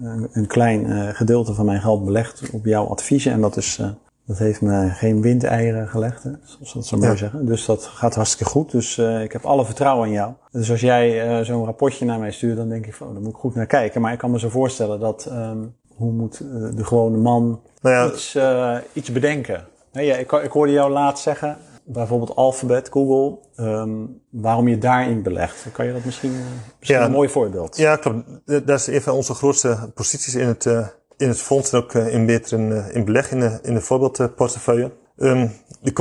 [0.02, 3.82] een, een klein eh, gedeelte van mijn geld belegd op jouw adviezen en dat is...
[4.26, 7.16] dat heeft me geen windeieren gelegd, hè, zoals dat zo mooi Ja.
[7.18, 7.46] zeggen.
[7.46, 8.72] Dus dat gaat hartstikke goed.
[8.72, 10.34] Dus eh, ik heb alle vertrouwen in jou.
[10.52, 13.22] Dus als jij eh, zo'n rapportje naar mij stuurt, dan denk ik van, oh, daar
[13.22, 14.02] moet ik goed naar kijken.
[14.02, 15.58] Maar ik kan me zo voorstellen dat, ehm,
[15.96, 19.66] hoe moet eh, de gewone man Nou ja, iets, eh, iets bedenken.
[19.92, 23.92] Nee, ja, ik, ik hoorde jou laatst zeggen, bijvoorbeeld Alphabet, Google, ehm,
[24.30, 25.66] waarom je daarin belegt.
[25.72, 26.32] Kan je dat misschien,
[26.80, 27.06] misschien Ja.
[27.06, 27.78] een mooi voorbeeld?
[27.78, 28.26] ja, klopt.
[28.46, 30.88] Dat is een van onze grootste posities in het, eh,
[31.24, 33.74] in het fonds en ook eh, in beter in, eh, in beleg in de, in
[33.74, 34.92] de voorbeeldportefeuille.
[35.18, 35.94] Um, de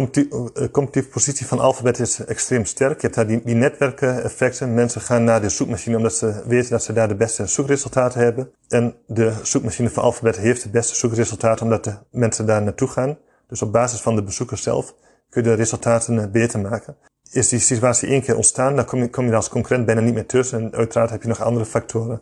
[0.70, 2.94] competitieve positie van Alphabet is extreem sterk.
[2.94, 4.74] Je hebt daar die, die netwerkeffecten.
[4.74, 8.50] Mensen gaan naar de zoekmachine omdat ze weten dat ze daar de beste zoekresultaten hebben.
[8.68, 13.18] En de zoekmachine van Alphabet heeft de beste zoekresultaten omdat de mensen daar naartoe gaan.
[13.48, 14.94] Dus op basis van de bezoekers zelf
[15.30, 16.96] kun je de resultaten beter maken.
[17.30, 20.14] Is die situatie één keer ontstaan, dan kom je, kom je als concurrent bijna niet
[20.14, 20.60] meer tussen.
[20.60, 22.20] En uiteraard heb je nog andere factoren.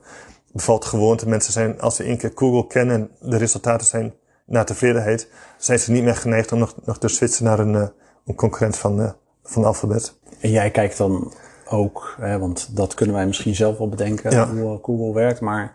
[0.52, 1.28] Bijvoorbeeld gewoonte.
[1.28, 4.14] Mensen zijn, als ze één keer Google kennen en de resultaten zijn
[4.46, 7.86] naar tevredenheid, zijn ze niet meer geneigd om nog, nog te switchen naar een, uh,
[8.26, 9.10] een concurrent van, uh,
[9.42, 10.18] van Alphabet.
[10.40, 11.32] En jij kijkt dan
[11.68, 14.48] ook, hè, want dat kunnen wij misschien zelf wel bedenken, ja.
[14.48, 15.74] hoe Google werkt, maar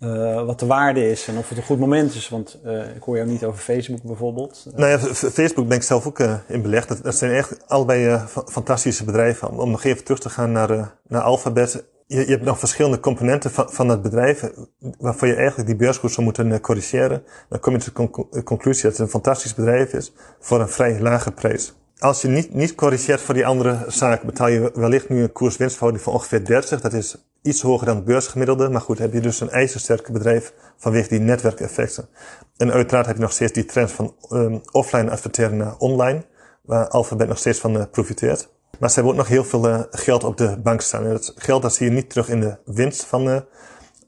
[0.00, 2.28] uh, wat de waarde is en of het een goed moment is.
[2.28, 4.66] Want uh, ik hoor jou niet over Facebook bijvoorbeeld.
[4.74, 6.88] Nou ja, Facebook ben ik zelf ook uh, in belegd.
[6.88, 9.58] Dat, dat, zijn echt allebei fantastische bedrijven.
[9.58, 11.84] Om nog even terug te gaan naar, naar Alphabet.
[12.12, 14.50] Je, je, hebt nog verschillende componenten van, van het bedrijf,
[14.98, 17.22] waarvoor je eigenlijk die beurskoers zou moeten corrigeren.
[17.48, 21.00] Dan kom je tot de conclusie dat het een fantastisch bedrijf is voor een vrij
[21.00, 21.74] lage prijs.
[21.98, 26.04] Als je niet, niet corrigeert voor die andere zaken, betaal je wellicht nu een koers-winstverhouding
[26.04, 26.80] van ongeveer 30.
[26.80, 28.68] Dat is iets hoger dan het beursgemiddelde.
[28.68, 32.08] Maar goed, heb je dus een ijzersterke bedrijf vanwege die netwerkeffecten.
[32.56, 36.24] En uiteraard heb je nog steeds die trend van um, offline adverteren naar online,
[36.62, 38.48] waar Alphabet nog steeds van profiteert.
[38.78, 41.04] Maar ze hebben ook nog heel veel uh, geld op de bank staan.
[41.04, 43.40] En dat geld dat zie je niet terug in de winst van, uh,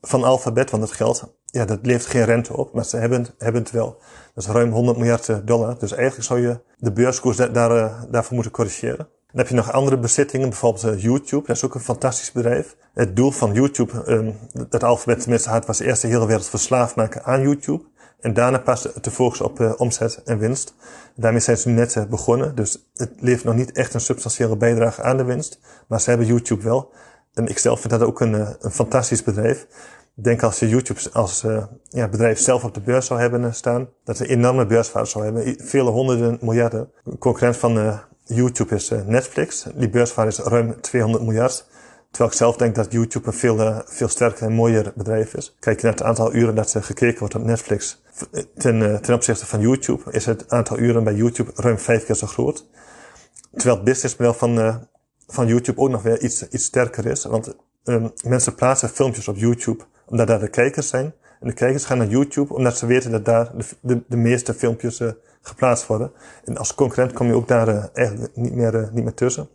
[0.00, 3.62] van Alphabet, want dat geld ja, dat levert geen rente op, maar ze hebben, hebben
[3.62, 4.00] het wel.
[4.34, 5.78] Dat is ruim 100 miljard dollar.
[5.78, 8.96] Dus eigenlijk zou je de beurskoers daar, daarvoor moeten corrigeren.
[8.96, 11.46] Dan heb je nog andere bezittingen, bijvoorbeeld YouTube.
[11.46, 12.76] Dat is ook een fantastisch bedrijf.
[12.94, 16.96] Het doel van YouTube, um, dat alfabet tenminste had, was eerst de hele wereld verslaafd
[16.96, 17.84] maken aan YouTube.
[18.22, 20.74] En daarna pas te focussen op uh, omzet en winst.
[21.14, 22.54] Daarmee zijn ze net uh, begonnen.
[22.54, 25.60] Dus het levert nog niet echt een substantiële bijdrage aan de winst.
[25.88, 26.90] Maar ze hebben YouTube wel.
[27.34, 29.66] En ik zelf vind dat ook een, uh, een fantastisch bedrijf.
[30.16, 31.44] Ik denk als je YouTube als
[31.88, 35.24] ja, bedrijf zelf op de beurs zou hebben staan, dat ze een enorme beurswaarde zou
[35.24, 35.54] hebben.
[35.58, 36.90] Vele honderden miljarden.
[37.04, 39.66] Een concurrent van YouTube is Netflix.
[39.74, 41.66] Die beurswaarde is ruim 200 miljard.
[42.10, 45.56] Terwijl ik zelf denk dat YouTube een veel, veel sterker en mooier bedrijf is.
[45.60, 48.01] Kijk je naar het aantal uren dat er gekeken wordt op Netflix.
[48.56, 52.14] Ten, uh, ten opzichte van YouTube is het aantal uren bij YouTube ruim vijf keer
[52.14, 52.66] zo groot.
[53.52, 54.76] Terwijl het businessmodel van, uh,
[55.26, 57.24] van YouTube ook nog weer iets, iets sterker is.
[57.24, 61.14] Want um, mensen plaatsen filmpjes op YouTube omdat daar de kijkers zijn.
[61.40, 64.54] En de kijkers gaan naar YouTube omdat ze weten dat daar de, de, de meeste
[64.54, 65.00] filmpjes
[65.42, 66.12] geplaatst worden.
[66.44, 69.48] En als concurrent kom je ook daar eigenlijk niet meer, niet meer tussen.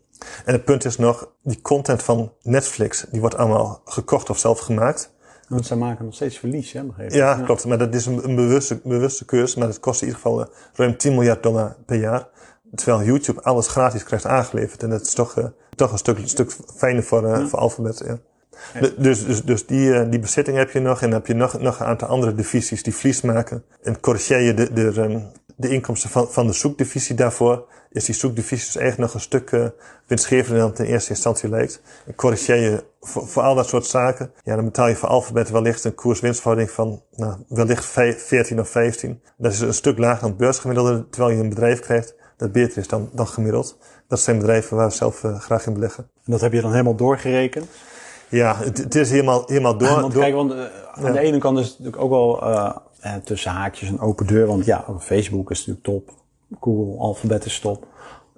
[0.46, 4.60] En het punt is nog, die content van Netflix, die wordt allemaal gekocht of zelf
[4.60, 5.16] gemaakt.
[5.48, 6.82] Want zij maken nog steeds verlies, hè?
[6.98, 7.66] Ja, ja, klopt.
[7.66, 9.60] Maar dat is een, een bewuste, bewuste keuze.
[9.60, 12.28] Maar het kost in ieder geval uh, ruim 10 miljard dollar per jaar.
[12.76, 14.84] Terwijl YouTube alles gratis krijgt aangeleverd.
[14.84, 17.48] En dat is toch, uh, toch een stuk, stuk fijner voor, uh, ja.
[17.48, 18.04] voor Alphabet.
[18.06, 18.18] Ja.
[18.74, 18.90] ja.
[18.98, 21.02] Dus, dus, dus die, die bezitting heb je nog.
[21.02, 23.64] En dan heb je nog, nog een aantal andere divisies die vlies maken.
[23.82, 25.22] En corrigeer je de, de, de,
[25.56, 29.52] de inkomsten van, van de zoekdivisie daarvoor is die zoekdivisie dus eigenlijk nog een stuk
[29.52, 29.68] uh,
[30.08, 31.82] winstgevender dan het in eerste instantie lijkt.
[32.06, 35.50] En corrigeer je voor, voor al dat soort zaken, ja, dan betaal je voor Alphabet
[35.50, 39.22] wellicht een koers-winstverhouding van nou, wellicht 14 of 15.
[39.38, 42.78] Dat is een stuk lager dan het beursgemiddelde, terwijl je een bedrijf krijgt dat beter
[42.78, 43.78] is dan, dan gemiddeld.
[44.08, 46.10] Dat zijn bedrijven waar we zelf uh, graag in beleggen.
[46.26, 47.68] En dat heb je dan helemaal doorgerekend?
[48.30, 50.02] Ja, het, het is helemaal, helemaal door.
[50.02, 50.60] Want, door, kijk, want uh,
[50.92, 51.12] aan ja.
[51.12, 52.44] de ene kant is het natuurlijk ook wel
[53.24, 54.48] tussen haakjes een open deur.
[54.48, 56.16] Want ja, Facebook is natuurlijk top.
[56.60, 57.88] Google Alphabet is top.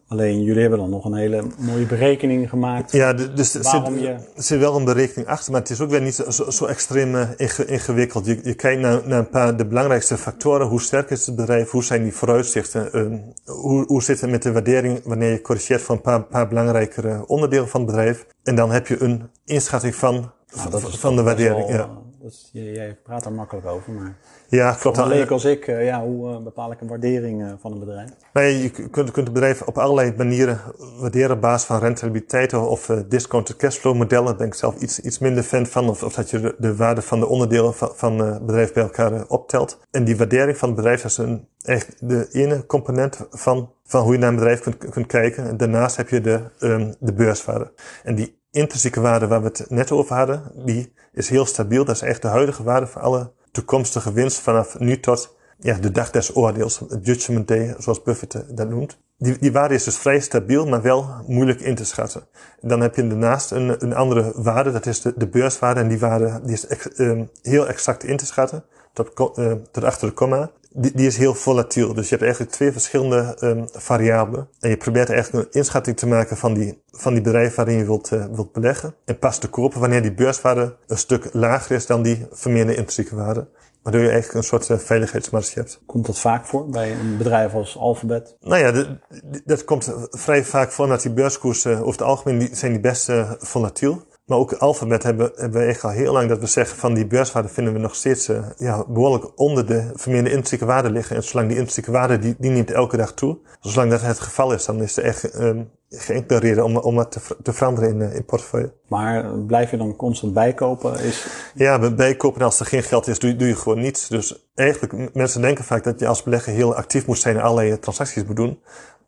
[0.10, 2.91] Alleen jullie hebben dan nog een hele mooie berekening gemaakt.
[2.91, 4.15] Ja, dus er zit, je...
[4.36, 7.30] zit wel een berekening achter, maar het is ook weer niet zo, zo, extreem uh,
[7.65, 8.26] ingewikkeld.
[8.26, 10.67] Je, je kijkt naar, naar, een paar de belangrijkste factoren.
[10.67, 11.69] Hoe sterk is het bedrijf?
[11.69, 12.89] Hoe zijn die vooruitzichten?
[12.93, 13.19] Uh,
[13.56, 17.28] hoe, hoe zit het met de waardering wanneer je corrigeert van een paar, paar belangrijkere
[17.28, 18.26] onderdelen van het bedrijf?
[18.43, 21.67] En dan heb je een inschatting van, nou, van, van de waardering.
[21.67, 21.84] Wel, ja.
[21.84, 21.89] Eh,
[22.22, 24.17] dat is, jij praat daar makkelijk over, maar...
[24.49, 24.97] Ja, klopt.
[24.97, 27.79] Voor leek als ik, uh, ja, hoe uh, bepaal ik een waardering uh, van een
[27.79, 28.09] bedrijf?
[28.33, 30.62] Nee, je kunt, kunt het bedrijf op allerlei manieren
[30.99, 34.38] waarderen op basis van rentabiliteit of discounted cashflow modellen.
[34.38, 35.89] Ben ik zelf iets, iets minder fan van.
[35.89, 38.83] Of, of dat je de, de waarde van de onderdelen van, van het bedrijf bij
[38.83, 39.79] elkaar optelt.
[39.91, 44.13] En die waardering van het bedrijf is een, echt de ene component van, van hoe
[44.13, 45.47] je naar een bedrijf kunt, kunt kijken.
[45.47, 47.71] En daarnaast heb je de, um, de beurswaarde.
[48.03, 51.85] En die intrinsieke waarde waar we het net over hadden, die is heel stabiel.
[51.85, 55.91] Dat is echt de huidige waarde voor alle toekomstige winst vanaf nu tot ja, de
[55.91, 58.98] dag des oordeels, judgment day, zoals Buffett dat noemt.
[59.17, 62.22] Die, die waarde is dus vrij stabiel, maar wel moeilijk in te schatten.
[62.62, 65.80] En dan heb je daarnaast een, een andere waarde, dat is de, de beurswaarde.
[65.80, 69.84] En die waarde die is ex, um, heel exact in te schatten, tot, uh, tot
[69.84, 70.52] achter de komma.
[70.69, 71.93] Die, die is heel volatiel.
[71.93, 74.47] Dus je hebt eigenlijk twee verschillende um, variabelen.
[74.60, 77.86] En je probeert eigenlijk een inschatting te maken van die, van die bedrijf waarin je
[77.86, 78.95] wilt, uh, wilt beleggen.
[79.05, 83.15] En pas te kopen wanneer die beurswaarde een stuk lager is dan die vermeerde intrinsieke
[83.15, 83.47] waarde.
[83.84, 85.82] Waardoor je eigenlijk een soort uh, veiligheidsmarge hebt.
[85.86, 88.38] Komt dat vaak voor bij een bedrijf als Alphabet?
[88.41, 92.39] Nou ja, de, de, dat komt vrij vaak voor omdat die beurskoersen over het algemeen
[92.39, 94.08] die, zijn die best uh, volatiel.
[94.29, 97.07] Maar ook Alphabet hebben, hebben we echt al heel lang dat we zeggen van die
[97.07, 101.15] beurswaarde vinden we nog steeds uh, ja, behoorlijk onder de vermeerde intrinsieke waarde liggen.
[101.15, 103.37] En zolang die intrinsieke waarde die, die neemt elke dag toe.
[103.59, 106.95] Zolang dat het geval is, dan is er echt um, geen enkele reden om, om
[106.95, 108.73] dat te, te veranderen in, uh, in portefeuille.
[108.87, 110.99] Maar blijf je dan constant bijkopen?
[110.99, 111.27] Is...
[111.53, 114.07] Ja, bijkopen als er geen geld is, doe, doe je gewoon niets.
[114.07, 117.79] Dus eigenlijk, mensen denken vaak dat je als belegger heel actief moet zijn en allerlei
[117.79, 118.59] transacties moet doen.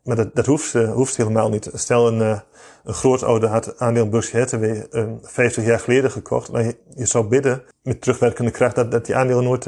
[0.02, 1.70] Maar dat, dat hoeft, uh, hoeft helemaal niet.
[1.74, 2.40] Stel een, uh,
[2.84, 6.52] een grootouder had aandeel Hathaway uh, 50 jaar geleden gekocht.
[6.52, 9.64] Nou, je, zou bidden met terugwerkende kracht dat, dat die aandelen nooit,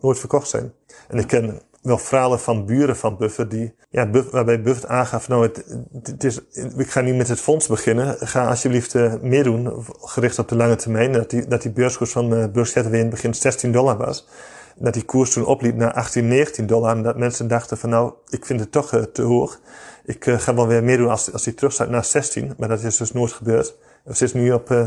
[0.00, 0.72] nooit verkocht zijn.
[1.08, 5.42] En ik ken wel verhalen van buren van Buffett die, ja, waarbij Buffett aangaf, nou,
[5.42, 5.64] het,
[6.02, 6.40] het, is,
[6.76, 8.16] ik ga niet met het fonds beginnen.
[8.18, 11.12] Ga alsjeblieft uh, meer doen, gericht op de lange termijn.
[11.12, 14.26] Dat die, dat die beurskoers van uh, Berkshire Hathaway in het begin 16 dollar was
[14.76, 16.96] dat die koers toen opliep naar 18, 19 dollar.
[16.96, 19.60] En dat mensen dachten van nou, ik vind het toch uh, te hoog.
[20.04, 22.54] Ik uh, ga wel weer meer doen als, als die terugstaat naar 16.
[22.56, 23.74] Maar dat is dus nooit gebeurd.
[24.04, 24.86] Het is nu op uh,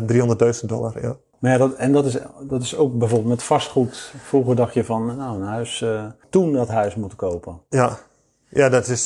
[0.62, 1.16] 300.000 dollar, ja.
[1.40, 4.14] Maar ja, dat, en dat is, dat is ook bijvoorbeeld met vastgoed.
[4.24, 5.86] Vroeger dacht je van, nou, een huis,
[6.30, 7.62] toen dat huis moeten kopen.
[7.70, 7.98] Ja,
[8.50, 9.06] ja dat is...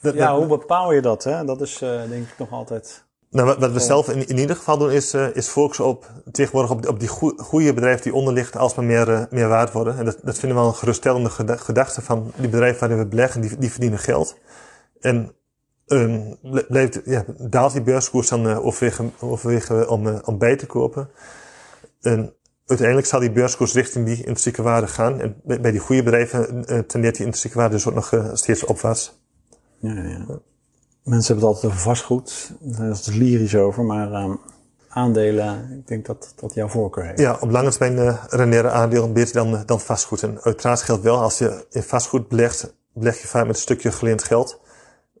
[0.00, 1.24] Dat, ja, hoe bepaal je dat?
[1.24, 1.44] Hè?
[1.44, 3.04] Dat is denk ik nog altijd...
[3.30, 6.10] Nou, wat, wat we zelf in, in, ieder geval doen, is, uh, is focussen op
[6.32, 9.98] tegenwoordig op, op die goede bedrijven die onderlichten alsmaar meer, uh, meer waard worden.
[9.98, 13.40] En dat, dat vinden we wel een geruststellende gedachte van die bedrijven waarin we beleggen,
[13.40, 14.38] die, die verdienen geld.
[15.00, 15.32] En
[15.86, 16.36] um,
[17.04, 21.10] ja, daalt die beurskoers dan uh, overwegen, overwegen om, uh, om bij te kopen.
[22.00, 22.34] En
[22.66, 25.20] uiteindelijk zal die beurskoers richting die intrinsieke waarde gaan.
[25.20, 29.20] En bij, bij die goede bedrijven tendeert die intrinsieke waarde dus ook nog steeds opwaarts.
[29.78, 30.40] Ja, ja.
[31.10, 32.52] Mensen hebben het altijd over vastgoed.
[32.60, 34.40] Daar is het lyrisch over, maar um,
[34.88, 37.18] aandelen, ik denk dat dat jouw voorkeur heeft.
[37.18, 40.22] Ja, op lange termijn uh, reneren aandelen beter dan, dan vastgoed.
[40.22, 43.92] En uiteraard geldt wel, als je in vastgoed belegt, beleg je vaak met een stukje
[43.92, 44.60] geleend geld.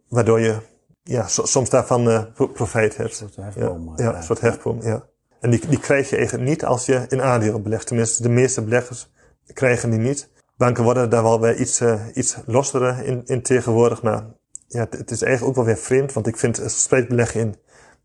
[0.08, 0.56] Waardoor je
[1.02, 3.20] ja, so, soms daarvan uh, profijt hebt.
[3.20, 3.92] Een soort hefboom.
[3.96, 5.04] Ja, ja, een soort hefboom, ja.
[5.40, 7.86] En die, die krijg je eigenlijk niet als je in aandelen belegt.
[7.86, 9.10] Tenminste, de meeste beleggers
[9.52, 10.28] krijgen die niet.
[10.56, 14.02] Banken worden daar wel weer iets, uh, iets losser in, in tegenwoordig.
[14.02, 14.24] Maar
[14.72, 17.54] ja, het is eigenlijk ook wel weer vreemd, want ik vind spreek beleggen in,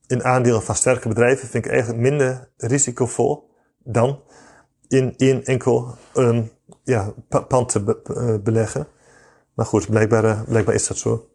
[0.08, 3.50] in aandelen van sterke bedrijven vind ik eigenlijk minder risicovol
[3.84, 4.20] dan
[4.88, 6.52] in één enkel um,
[6.84, 7.14] ja,
[7.48, 8.88] pand te be, uh, beleggen.
[9.54, 11.30] Maar goed, blijkbaar, uh, blijkbaar is dat zo.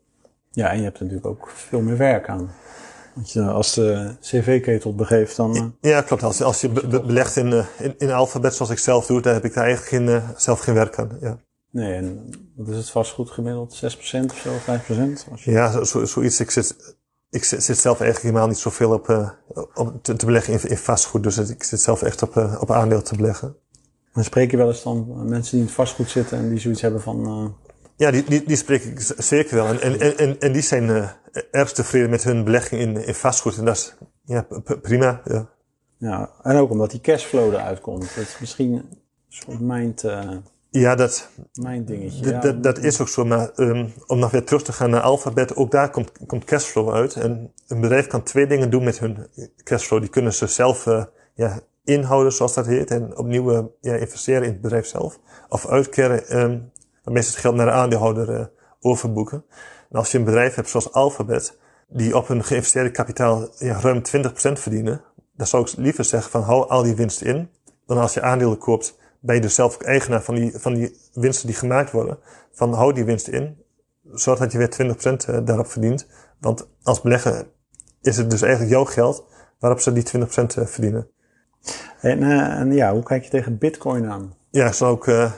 [0.50, 2.50] Ja, en je hebt natuurlijk ook veel meer werk aan.
[3.14, 5.76] Want je, als de cv-ketel begeeft, dan...
[5.80, 6.22] Ja, klopt.
[6.22, 9.32] Als, als je be, be, belegt in, in, in alfabet zoals ik zelf doe, dan
[9.32, 11.18] heb ik daar eigenlijk geen, zelf geen werk aan.
[11.20, 11.38] Ja.
[11.70, 13.74] Nee, en wat is het vastgoed gemiddeld?
[13.74, 13.78] 6%
[14.30, 15.30] of zo, 5%?
[15.30, 15.50] Als je...
[15.50, 16.40] Ja, zo, zoiets.
[16.40, 16.96] Ik zit,
[17.30, 19.30] ik zit, zit zelf eigenlijk helemaal niet zoveel op, uh,
[19.74, 21.22] op te, te, beleggen in, in vastgoed.
[21.22, 23.56] Dus ik zit zelf echt op, uh, op aandeel te beleggen.
[24.12, 26.80] En spreek je wel eens dan mensen die in het vastgoed zitten en die zoiets
[26.80, 27.26] hebben van...
[27.26, 27.70] Uh...
[27.96, 29.66] Ja, die, die, die spreek ik zeker wel.
[29.66, 31.10] En, en, en, en die zijn
[31.50, 33.58] erg tevreden met hun belegging in, in vastgoed.
[33.58, 34.46] En dat is ja,
[34.82, 35.22] prima.
[35.24, 35.48] Ja.
[35.96, 38.14] ja, en ook omdat die cashflow eruit komt.
[38.14, 38.88] Dat is misschien een
[39.28, 40.04] soort mind...
[40.70, 42.22] Ja, dat, Mijn dingetje.
[42.22, 42.40] Dat, ja.
[42.40, 43.24] dat, dat is ook zo.
[43.24, 46.92] Maar um, om nog weer terug te gaan naar Alphabet, ook daar komt, komt cashflow
[46.92, 47.14] uit.
[47.14, 49.26] En een bedrijf kan twee dingen doen met hun
[49.64, 50.00] cashflow.
[50.00, 51.04] Die kunnen ze zelf uh,
[51.34, 52.90] ja, inhouden, zoals dat heet.
[52.90, 55.18] En opnieuw uh, ja, investeren in het bedrijf zelf.
[55.48, 56.70] Of uitkeren, um,
[57.04, 58.44] waarmee ze het geld naar de aandeelhouder uh,
[58.80, 59.44] overboeken.
[59.90, 64.02] En als je een bedrijf hebt zoals Alphabet, die op hun geïnvesteerde kapitaal ja, ruim
[64.16, 65.00] 20% verdienen,
[65.36, 67.50] dan zou ik liever zeggen van hou al die winst in,
[67.86, 70.96] dan als je aandelen koopt ben je dus zelf ook eigenaar van die, van die
[71.12, 72.18] winsten die gemaakt worden.
[72.52, 73.56] Van hou die winst in,
[74.12, 74.96] zodat je weer
[75.40, 76.06] 20% daarop verdient.
[76.40, 77.46] Want als belegger
[78.02, 79.24] is het dus eigenlijk jouw geld
[79.58, 81.08] waarop ze die 20% verdienen.
[82.00, 84.34] En, uh, en ja, hoe kijk je tegen bitcoin aan?
[84.50, 85.32] Ja, zo ook, uh,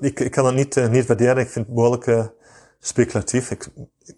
[0.00, 1.38] ik, ik kan dat niet, uh, niet waarderen.
[1.38, 2.30] Ik vind het behoorlijk
[2.80, 3.50] speculatief.
[3.50, 3.68] Ik,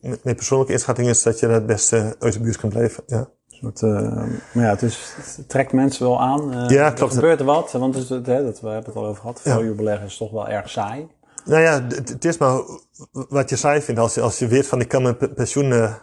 [0.00, 3.02] mijn persoonlijke inschatting is dat je het beste uit de buurt kan blijven.
[3.06, 3.30] Ja.
[3.62, 4.16] Soort, uh,
[4.52, 6.54] maar ja, het, is, het trekt mensen wel aan.
[6.54, 7.12] Uh, ja, klopt.
[7.12, 9.40] Er gebeurt er wat, want het, het, hè, dat, we hebben het al over gehad.
[9.40, 9.74] Value ja.
[9.74, 11.08] beleggen is toch wel erg saai.
[11.44, 12.60] Nou ja, het, het is maar
[13.10, 14.00] wat je saai vindt.
[14.00, 15.94] Als je, als je weet van ik kan mijn pensioen uh,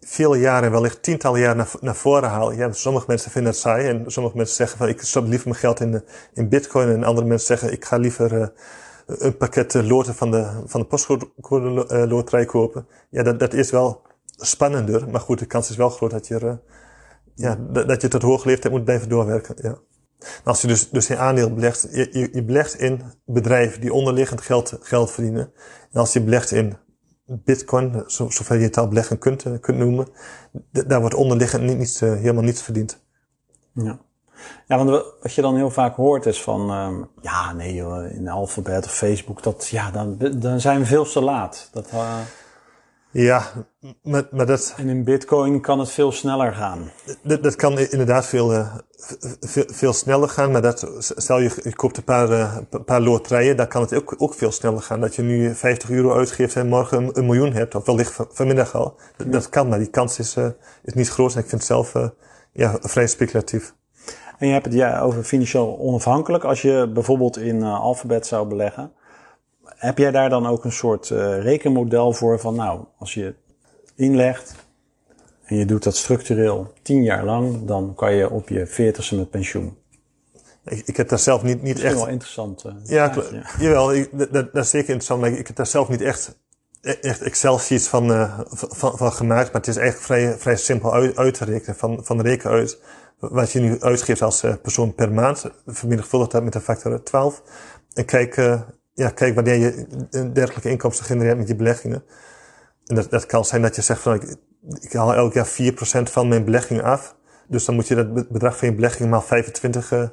[0.00, 2.56] vele jaren, wellicht tientallen jaren naar, naar voren halen.
[2.56, 5.60] Ja, sommige mensen vinden het saai en sommige mensen zeggen van ik stop liever mijn
[5.60, 6.02] geld in,
[6.34, 6.88] in bitcoin.
[6.88, 8.52] En andere mensen zeggen ik ga liever
[9.06, 11.26] een pakket loten van de, van de postcode
[12.08, 12.86] loterij kopen.
[13.08, 14.02] Ja, dat, dat is wel
[14.40, 15.08] spannender.
[15.08, 16.52] Maar goed, de kans is wel groot dat je, uh,
[17.34, 19.54] ja, dat je tot hoge leeftijd moet blijven doorwerken.
[19.62, 19.78] Ja.
[20.44, 24.40] als je dus, dus in aandeel belegt, je, je, je belegt in bedrijven die onderliggend
[24.40, 25.52] geld, geld verdienen.
[25.92, 26.76] En als je belegt in
[27.24, 30.08] bitcoin, zo, zover je het al beleggen kunt, eh, kunt noemen,
[30.70, 33.02] daar wordt onderliggend niet, uh, helemaal niets verdiend.
[33.72, 33.98] Ja.
[34.66, 34.90] Ja, want
[35.22, 38.94] wat je dan heel vaak hoort is van, um, ja, nee, joh, in Alphabet of
[38.94, 41.68] Facebook, dat, ja, dan, dan zijn we veel te laat.
[41.72, 42.18] Dat, uh,
[43.10, 43.42] ja,
[44.02, 44.74] maar, maar dat...
[44.76, 46.90] En in bitcoin kan het veel sneller gaan.
[47.22, 48.74] Dat, dat kan inderdaad veel, uh,
[49.40, 53.56] veel, veel, sneller gaan, maar dat, stel je, je koopt een paar, uh, paar loterijen,
[53.56, 55.00] dan kan het ook, ook veel sneller gaan.
[55.00, 58.74] Dat je nu 50 euro uitgeeft en morgen een, een miljoen hebt, of wellicht vanmiddag
[58.74, 58.96] al.
[59.16, 60.46] Dat, dat kan, maar die kans is, uh,
[60.82, 61.92] is niet groot en ik vind het zelf
[62.52, 63.74] ja, vrij speculatief.
[64.38, 66.44] En je hebt het ja, over financieel onafhankelijk.
[66.44, 68.92] Als je bijvoorbeeld in Alphabet zou beleggen,
[69.80, 73.34] heb jij daar dan ook een soort uh, rekenmodel voor van, nou, als je
[73.96, 74.54] inlegt
[75.44, 79.30] en je doet dat structureel tien jaar lang, dan kan je op je veertigste met
[79.30, 79.76] pensioen?
[80.64, 81.94] Ik, ik heb daar zelf niet, niet echt...
[81.94, 82.64] wel interessant.
[82.64, 85.66] Uh, ja, ja, jawel, ik, dat, dat, is zeker interessant, maar ik, ik heb daar
[85.66, 86.38] zelf niet echt,
[86.80, 90.92] e-, echt Excel-sheets van, uh, van, van, gemaakt, maar het is eigenlijk vrij, vrij simpel
[90.92, 92.78] uit, uit te rekenen van, van de reken uit.
[93.18, 97.42] Wat je nu uitgeeft als persoon per maand, vermenigvuldig dat met een factor 12.
[97.94, 98.36] En kijk,
[99.00, 102.02] ja, kijk, wanneer je een dergelijke inkomsten genereert met je beleggingen.
[102.86, 104.36] En dat, dat kan zijn dat je zegt van ik,
[104.80, 107.16] ik haal elk jaar 4% van mijn beleggingen af.
[107.48, 110.08] Dus dan moet je dat bedrag van je beleggingen maal 25 uh,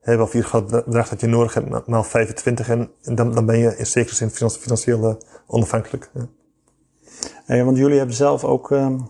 [0.00, 0.24] hebben.
[0.24, 2.68] Of in ieder geval het bedrag dat je nodig hebt maal 25.
[2.68, 5.14] En, en dan, dan ben je in zekere zin financieel uh,
[5.46, 6.10] onafhankelijk.
[6.14, 6.28] Ja.
[7.44, 9.00] Hey, want jullie hebben zelf ook uh,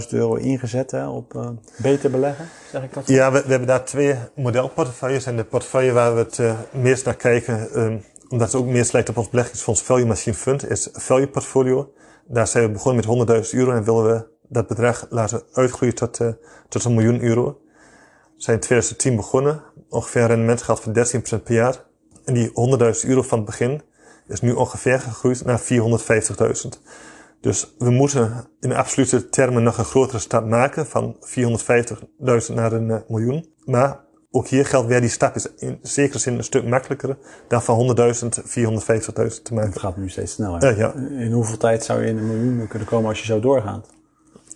[0.00, 3.06] 100.000 euro ingezet hè, op uh, beter beleggen, zeg ik dat?
[3.06, 5.26] Ja, we, we, hebben daar twee modelportefeuilles.
[5.26, 8.88] En de portefeuille waar we het uh, meest naar kijken, um, omdat het ook meer
[8.92, 11.92] lijkt op ons beleggingsfonds Value Machine Fund, is Value Portfolio.
[12.26, 16.20] Daar zijn we begonnen met 100.000 euro en willen we dat bedrag laten uitgroeien tot,
[16.20, 16.28] uh,
[16.68, 17.60] tot een miljoen euro.
[18.36, 21.84] We zijn in 2010 begonnen, ongeveer een rendement gehad van 13% per jaar.
[22.24, 23.82] En die 100.000 euro van het begin
[24.28, 26.68] is nu ongeveer gegroeid naar 450.000.
[27.40, 31.16] Dus we moeten in absolute termen nog een grotere stap maken van
[32.48, 33.54] 450.000 naar een uh, miljoen.
[33.64, 34.05] Maar
[34.36, 37.16] ook hier geldt weer, die stap is in zekere zin een stuk makkelijker
[37.48, 39.70] dan van 100.000, 450.000 te maken.
[39.70, 40.70] Het gaat nu steeds sneller.
[40.70, 40.92] Uh, ja.
[40.94, 43.86] In hoeveel tijd zou je in een miljoen kunnen komen als je zo doorgaat?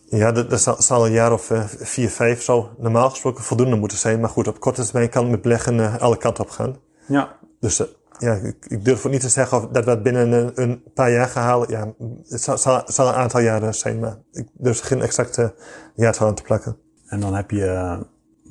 [0.04, 3.98] Ja, dat, dat zal, een jaar of uh, vier, vijf zou normaal gesproken voldoende moeten
[3.98, 4.20] zijn.
[4.20, 6.76] Maar goed, op korte termijn kan het met beleggen uh, alle kanten op gaan.
[7.06, 7.36] Ja.
[7.60, 7.86] Dus uh,
[8.18, 10.82] ja, ik, ik, durf ook niet te zeggen of dat we het binnen een, een
[10.94, 11.70] paar jaar gaan halen.
[11.70, 11.92] Ja,
[12.28, 15.54] het zal, zal, zal, een aantal jaren zijn, maar ik durf geen exacte
[15.94, 16.76] jaartal aan te plakken.
[17.06, 17.98] En dan heb je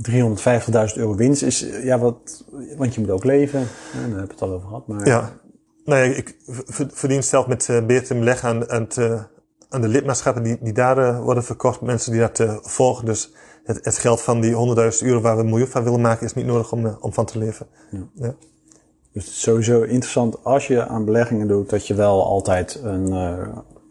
[0.01, 2.45] 350.000 euro winst is, ja, wat,
[2.77, 3.59] want je moet ook leven.
[3.59, 4.87] Ja, daar hebben we het al over gehad.
[4.87, 5.07] Maar...
[5.07, 5.33] Ja,
[5.85, 6.35] nou ja, ik
[6.91, 7.77] verdien zelf met uh,
[8.43, 9.21] aan, aan, het, uh,
[9.69, 11.81] aan de lidmaatschappen die, die daar uh, worden verkocht.
[11.81, 13.05] Mensen die dat uh, volgen.
[13.05, 13.33] Dus
[13.63, 14.57] het, het geld van die 100.000
[15.05, 17.37] euro waar we een miljoen van willen maken is niet nodig om, om van te
[17.37, 17.67] leven.
[17.91, 18.07] Ja.
[18.13, 18.35] ja.
[19.13, 23.13] Dus het is sowieso interessant als je aan beleggingen doet, dat je wel altijd een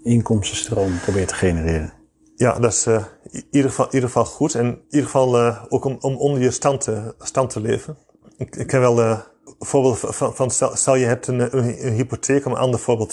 [0.03, 1.93] inkomstenstroom probeert te genereren.
[2.39, 4.55] Ja, dat is uh, in ieder geval, in ieder geval goed.
[4.55, 7.97] En in ieder geval uh, ook om, om onder je stand te, stand te leven.
[8.37, 9.21] Ik, ik ken wel uh,
[9.59, 13.13] voorbeeld van, van stel, stel, je hebt een, een, een, hypotheek, om een ander voorbeeld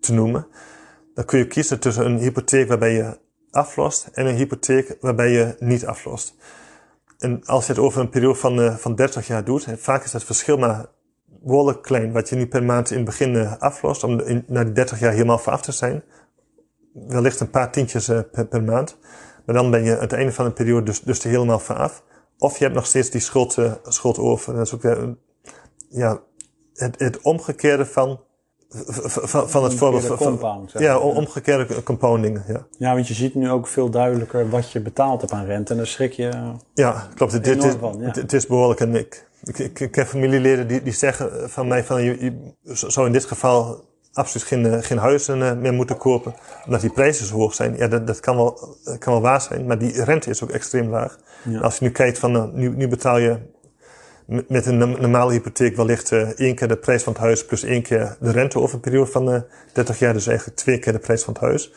[0.00, 0.46] te, noemen.
[1.14, 3.18] Dan kun je kiezen tussen een hypotheek waarbij je
[3.50, 6.34] aflost en een hypotheek waarbij je niet aflost.
[7.18, 10.24] En als je het over een periode van, van 30 jaar doet, vaak is het
[10.24, 10.86] verschil maar
[11.26, 12.12] behoorlijk klein.
[12.12, 15.40] Wat je nu per maand in het begin aflost, om na die 30 jaar helemaal
[15.44, 16.02] af te zijn
[16.92, 18.98] wellicht een paar tientjes uh, per, per, maand.
[19.44, 21.76] Maar dan ben je aan het einde van de periode dus, dus er helemaal van
[21.76, 22.02] af.
[22.38, 24.54] Of je hebt nog steeds die schuld, uh, schuld over.
[24.54, 25.18] Dat is ook weer een,
[25.88, 26.20] ja,
[26.74, 28.20] het, het omgekeerde van,
[28.68, 30.16] van, van het voorbeeld van.
[30.16, 32.40] Compound, ja, omgekeerde compounding.
[32.48, 32.66] Ja.
[32.78, 35.70] ja, want je ziet nu ook veel duidelijker wat je betaalt hebt aan rente.
[35.72, 36.54] En daar schrik je.
[36.74, 37.32] Ja, klopt.
[37.32, 38.10] Het, dit, van, ja.
[38.10, 38.80] het, is behoorlijk.
[38.80, 42.52] En ik, ik, ik, ik heb familieleden die, die zeggen van mij van je, je
[42.74, 46.34] zou in dit geval absoluut geen, eh, geen huizen eh, meer moeten kopen.
[46.64, 47.76] Omdat die prijzen zo hoog zijn.
[47.76, 49.66] Ja, dat, dat kan, wel, kan wel waar zijn.
[49.66, 51.18] Maar die rente is ook extreem laag.
[51.44, 51.60] Ja.
[51.60, 53.38] Als je nu kijkt van, nou, nu, nu betaal je
[54.48, 57.82] met een normale hypotheek wellicht uh, één keer de prijs van het huis plus één
[57.82, 59.40] keer de rente over een periode van uh,
[59.72, 60.12] 30 jaar.
[60.12, 61.72] Dus eigenlijk twee keer de prijs van het huis.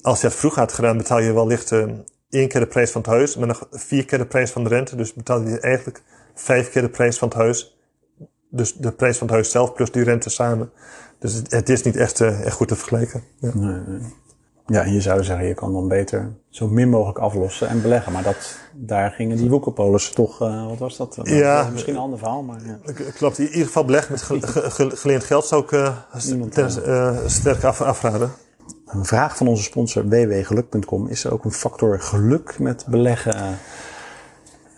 [0.00, 1.84] Als je het vroeg had gedaan, betaal je wellicht uh,
[2.30, 4.68] één keer de prijs van het huis, maar nog vier keer de prijs van de
[4.68, 4.96] rente.
[4.96, 6.02] Dus betaal je eigenlijk
[6.34, 7.78] vijf keer de prijs van het huis.
[8.56, 10.70] Dus de prijs van het huis zelf plus die rente samen.
[11.18, 13.22] Dus het, het is niet echt, uh, echt goed te vergelijken.
[13.38, 13.50] Ja.
[13.54, 14.00] Nee, nee.
[14.66, 18.12] ja, en je zou zeggen, je kan dan beter zo min mogelijk aflossen en beleggen.
[18.12, 21.18] Maar dat, daar gingen die woekerpolissen toch, uh, wat was dat?
[21.22, 22.92] ja, dat misschien een ander verhaal, maar ja.
[23.14, 27.80] Klopt, in ieder geval beleggen met ge, ge, geleend geld zou ik uh, sterk af,
[27.80, 28.30] afraden.
[28.86, 31.08] Een vraag van onze sponsor www.geluk.com.
[31.08, 33.58] Is er ook een factor geluk met beleggen?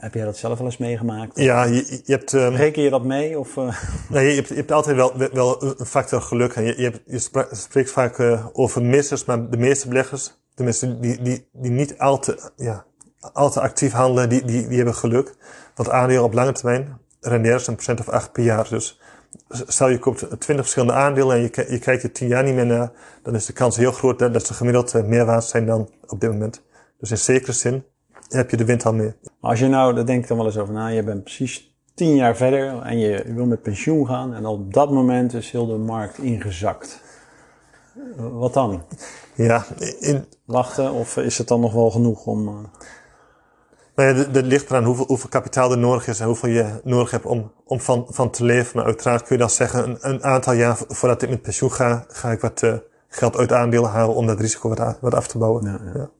[0.06, 1.38] Heb jij dat zelf wel eens meegemaakt?
[1.38, 2.32] Ja, je, je hebt...
[2.32, 3.38] Um, Reken je dat mee?
[3.38, 3.76] Of, uh...
[4.08, 6.54] nee, je hebt, je hebt altijd wel, wel een factor geluk.
[6.54, 11.00] Je, je, hebt, je spreekt vaak uh, over missers, maar de meeste beleggers, de mensen
[11.00, 12.84] die, die, die niet al te, ja,
[13.32, 15.34] al te actief handelen, die, die, die hebben geluk.
[15.74, 18.68] Want aandelen op lange termijn renderen een procent of acht per jaar.
[18.68, 19.00] Dus
[19.48, 22.66] stel je koopt 20 verschillende aandelen en je, je kijkt er 10 jaar niet meer
[22.66, 22.92] naar,
[23.22, 25.90] dan is de kans heel groot dat, dat ze gemiddeld uh, meer waard zijn dan
[26.06, 26.62] op dit moment.
[26.98, 27.84] Dus in zekere zin
[28.28, 29.16] heb je de wind al meer.
[29.40, 31.74] Maar als je nou, daar denk ik dan wel eens over na, je bent precies
[31.94, 35.66] 10 jaar verder en je wil met pensioen gaan en op dat moment is heel
[35.66, 37.00] de markt ingezakt.
[38.16, 38.82] Wat dan?
[39.34, 39.64] Ja,
[40.00, 40.24] in...
[40.44, 42.48] Wachten of is het dan nog wel genoeg om...
[42.48, 42.54] Uh...
[43.94, 47.10] Nou ja, dat ligt eraan hoeveel, hoeveel kapitaal er nodig is en hoeveel je nodig
[47.10, 48.76] hebt om, om van, van te leven.
[48.76, 52.04] Maar uiteraard kun je dan zeggen, een, een aantal jaar voordat ik met pensioen ga,
[52.08, 52.74] ga ik wat uh,
[53.08, 55.64] geld uit aandelen halen om dat risico wat, wat af te bouwen.
[55.64, 56.10] Ja, ja.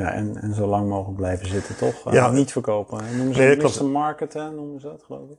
[0.00, 0.06] Ja.
[0.06, 2.12] ja en, en zo lang mogelijk blijven zitten, toch?
[2.12, 2.28] Ja.
[2.28, 3.16] Uh, niet verkopen.
[3.16, 4.50] Noemen ze nee, market, hè?
[4.50, 5.38] noemen ze dat, geloof ik?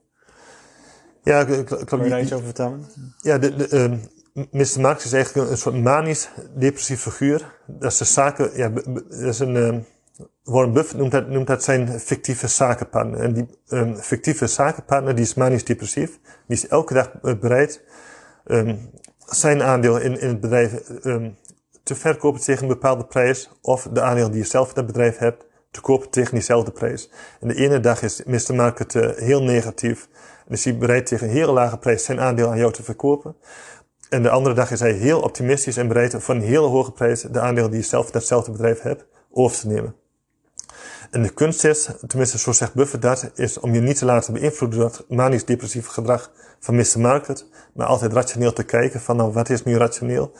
[1.23, 1.43] Ja.
[1.43, 2.85] Kun je daar iets over vertellen?
[3.21, 3.99] Ja, de, de,
[4.33, 4.81] Mr.
[4.81, 7.59] Marx is eigenlijk een soort manisch depressief figuur.
[7.65, 9.85] Dat is de zaken, ja, dat is een,
[10.43, 13.19] Warren Buffett noemt dat, noemt dat zijn fictieve zakenpartner.
[13.19, 16.19] En die um, fictieve zakenpartner, die is manisch depressief.
[16.47, 17.83] Die is elke dag bereid
[18.45, 18.89] um,
[19.25, 21.37] zijn aandeel in, in het bedrijf um,
[21.83, 23.49] te verkopen tegen een bepaalde prijs.
[23.61, 27.09] Of de aandeel die je zelf in het bedrijf hebt, te kopen tegen diezelfde prijs.
[27.39, 28.55] En de ene dag is Mr.
[28.55, 30.07] Market uh, heel negatief.
[30.47, 33.35] En is hij bereid tegen een hele lage prijs zijn aandeel aan jou te verkopen.
[34.09, 37.21] En de andere dag is hij heel optimistisch en bereid voor een hele hoge prijs
[37.21, 39.95] de aandeel die je zelf in datzelfde bedrijf hebt over te nemen.
[41.11, 44.33] En de kunst is, tenminste zo zegt Buffett dat, is om je niet te laten
[44.33, 46.99] beïnvloeden door het manisch depressieve gedrag van Mr.
[46.99, 50.31] Market, maar altijd rationeel te kijken van nou wat is nu rationeel?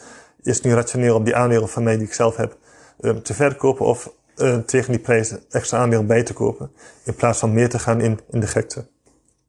[0.44, 2.58] Is het nu rationeel om die aandelen van mij die ik zelf heb
[3.02, 6.72] um, te verkopen of uh, tegen die prijs extra aandelen bij te kopen,
[7.04, 8.86] in plaats van meer te gaan in, in de gekte.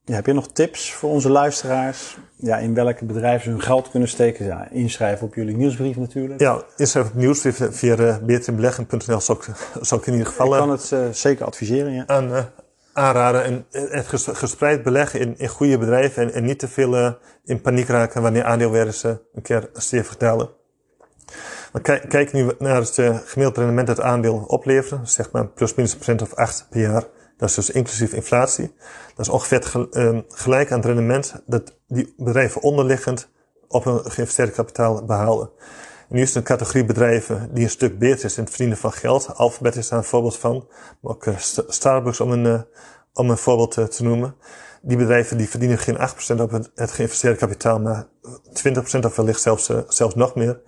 [0.05, 2.19] Ja, heb je nog tips voor onze luisteraars?
[2.37, 4.45] Ja, in welke bedrijven ze hun geld kunnen steken?
[4.45, 6.41] Ja, inschrijven op jullie nieuwsbrief natuurlijk.
[6.41, 9.49] Ja, inschrijven op nieuwsbrief via uh, zou ik,
[9.81, 10.53] zou ik in ieder geval...
[10.53, 12.05] Ik kan het uh, zeker adviseren, ja.
[12.07, 12.45] Aan, uh,
[12.93, 13.45] aanraden.
[13.45, 17.89] En het gespreid beleggen in, in goede bedrijven en, en niet te veel in paniek
[17.89, 20.49] raken wanneer aandeelwaardes een keer stevig dalen.
[21.83, 22.95] Kijk, nu naar het
[23.25, 25.07] gemiddelde rendement dat aandeel opleveren.
[25.07, 27.05] Zeg maar plus minus procent of acht per jaar.
[27.37, 28.75] Dat is dus inclusief inflatie.
[29.15, 33.31] Dat is ongeveer ehm, gelijk aan het rendement dat die bedrijven onderliggend
[33.69, 35.51] op een geïnvesteerd kapitaal behalen.
[36.09, 38.77] En nu is het een categorie bedrijven die een stuk beter is in het verdienen
[38.77, 39.35] van geld.
[39.35, 40.69] Alphabet is daar een voorbeeld van.
[41.01, 41.37] Maar ook eh,
[41.69, 42.61] Starbucks om een, uh,
[43.13, 44.35] om een voorbeeld te noemen.
[44.83, 45.97] Die bedrijven die verdienen geen
[46.37, 48.07] 8% op het, geïnvesteerde kapitaal, maar
[48.97, 50.61] 20% of wellicht zelfs, zelfs nog meer.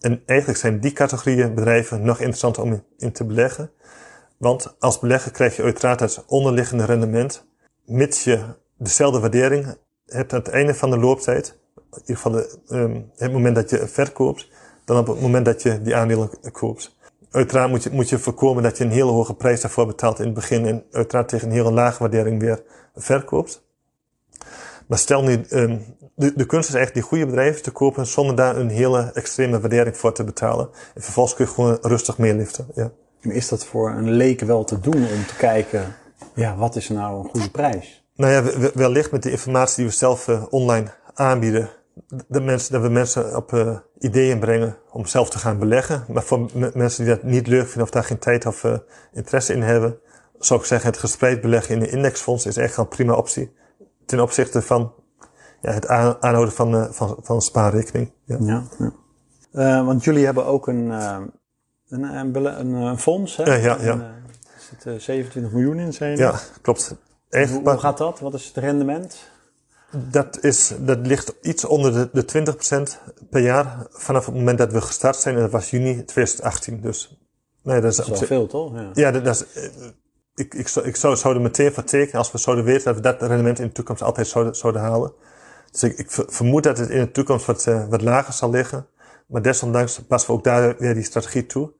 [0.00, 3.70] En eigenlijk zijn die categorieën bedrijven nog interessanter om in, te beleggen.
[4.36, 7.46] Want als belegger krijg je uiteraard het onderliggende rendement,
[7.84, 8.44] mits je
[8.76, 9.76] dezelfde waardering
[10.06, 13.70] hebt aan het einde van de looptijd, in ieder geval de, um, het moment dat
[13.70, 14.48] je verkoopt,
[14.84, 16.96] dan op het moment dat je die aandelen koopt.
[17.30, 20.24] Uiteraard moet je, moet je voorkomen dat je een hele hoge prijs daarvoor betaalt in
[20.24, 22.62] het begin en uiteraard tegen een hele lage waardering weer
[22.94, 23.64] verkoopt.
[24.86, 25.84] Maar stel nu, um,
[26.20, 29.60] de, de kunst is echt die goede bedrijven te kopen zonder daar een hele extreme
[29.60, 30.68] waardering voor te betalen.
[30.94, 32.66] En vervolgens kun je gewoon rustig meeliften.
[32.74, 32.90] Ja.
[33.20, 35.94] Is dat voor een leek wel te doen om te kijken,
[36.34, 38.04] ja, wat is nou een goede prijs?
[38.14, 41.70] Nou ja, wellicht met de informatie die we zelf uh, online aanbieden,
[42.28, 46.04] de mensen, dat we mensen op uh, ideeën brengen om zelf te gaan beleggen.
[46.08, 48.76] Maar voor mensen die dat niet leuk vinden of daar geen tijd of uh,
[49.12, 49.98] interesse in hebben,
[50.38, 53.52] zou ik zeggen, het gespreid beleggen in een indexfonds is echt een prima optie.
[54.06, 54.92] Ten opzichte van
[55.60, 58.12] ja, het aanhouden van, van, van een spaarrekening.
[58.24, 58.62] Ja, ja,
[59.52, 59.84] ja.
[59.84, 60.92] want jullie hebben ook een
[61.90, 63.44] een, een, een, een fonds, hè?
[63.44, 63.92] Ja, ja, ja.
[63.92, 64.00] En,
[64.80, 66.16] er zit 27 miljoen in, zijn.
[66.16, 66.94] Ja, klopt.
[67.28, 68.20] Echt, hoe, hoe, gaat dat?
[68.20, 69.28] Wat is het rendement?
[70.10, 72.54] Dat, is, dat ligt iets onder de, de
[73.18, 75.34] 20% per jaar vanaf het moment dat we gestart zijn.
[75.34, 76.80] En dat was juni 2018.
[76.80, 77.18] Dus,
[77.62, 78.74] nee, dat is, dat is wel veel, toch?
[78.74, 79.64] Ja, ja dat, dat is,
[80.34, 82.94] ik, ik, zou, ik zou, zou er meteen van tekenen als we zouden weten dat
[82.94, 85.12] we dat rendement in de toekomst altijd zouden, zouden halen.
[85.70, 88.86] Dus ik, ik vermoed dat het in de toekomst wat, uh, wat lager zal liggen.
[89.26, 91.72] Maar desondanks passen we ook daar weer die strategie toe.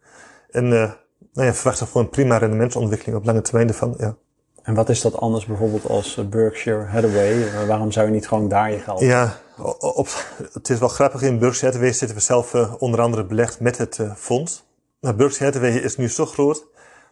[0.50, 0.92] En uh,
[1.32, 3.94] nou ja, verwachten gewoon een prima rendementsontwikkeling op lange termijn ervan.
[3.98, 4.16] Ja.
[4.62, 7.42] En wat is dat anders bijvoorbeeld als eh, Berkshire Hathaway?
[7.42, 9.00] Eh, waarom zou je niet gewoon daar je geld...
[9.00, 9.40] Ja,
[9.78, 10.08] op,
[10.52, 11.22] het is wel grappig.
[11.22, 14.64] In Berkshire Hathaway zitten we zelf uh, onder andere belegd met het uh, fonds.
[15.00, 16.66] Maar Berkshire Hathaway is nu zo groot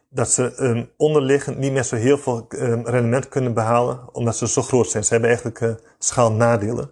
[0.09, 4.49] dat ze um, onderliggend niet meer zo heel veel um, rendement kunnen behalen, omdat ze
[4.49, 5.05] zo groot zijn.
[5.05, 6.91] Ze hebben eigenlijk uh, schaalnadelen.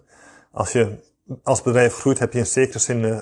[0.51, 1.05] Als je
[1.43, 3.19] als bedrijf groeit heb je in zekere zin uh,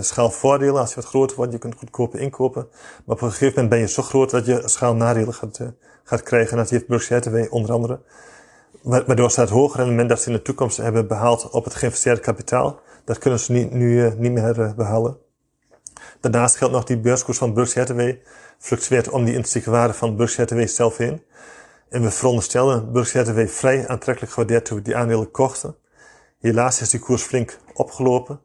[0.00, 0.80] schaalvoordelen.
[0.80, 2.68] Als je wat groter wordt, je kunt goedkoper inkopen.
[3.04, 5.68] Maar op een gegeven moment ben je zo groot dat je schaalnadelen gaat, uh,
[6.04, 6.50] gaat krijgen.
[6.50, 8.00] En dat heeft Berkshire onder andere.
[8.82, 12.20] Waardoor ze het hoge rendement dat ze in de toekomst hebben behaald op het geïnvesteerde
[12.20, 15.18] kapitaal, dat kunnen ze nu, nu niet meer behalen.
[16.30, 18.20] Daarnaast geldt nog die beurskoers van Hathaway
[18.58, 21.22] fluctueert om die intrinsieke waarde van Hathaway zelf heen.
[21.88, 25.76] En we veronderstellen Hathaway vrij aantrekkelijk gewaardeerd toen we die aandelen kochten.
[26.38, 28.40] Helaas is die koers flink opgelopen,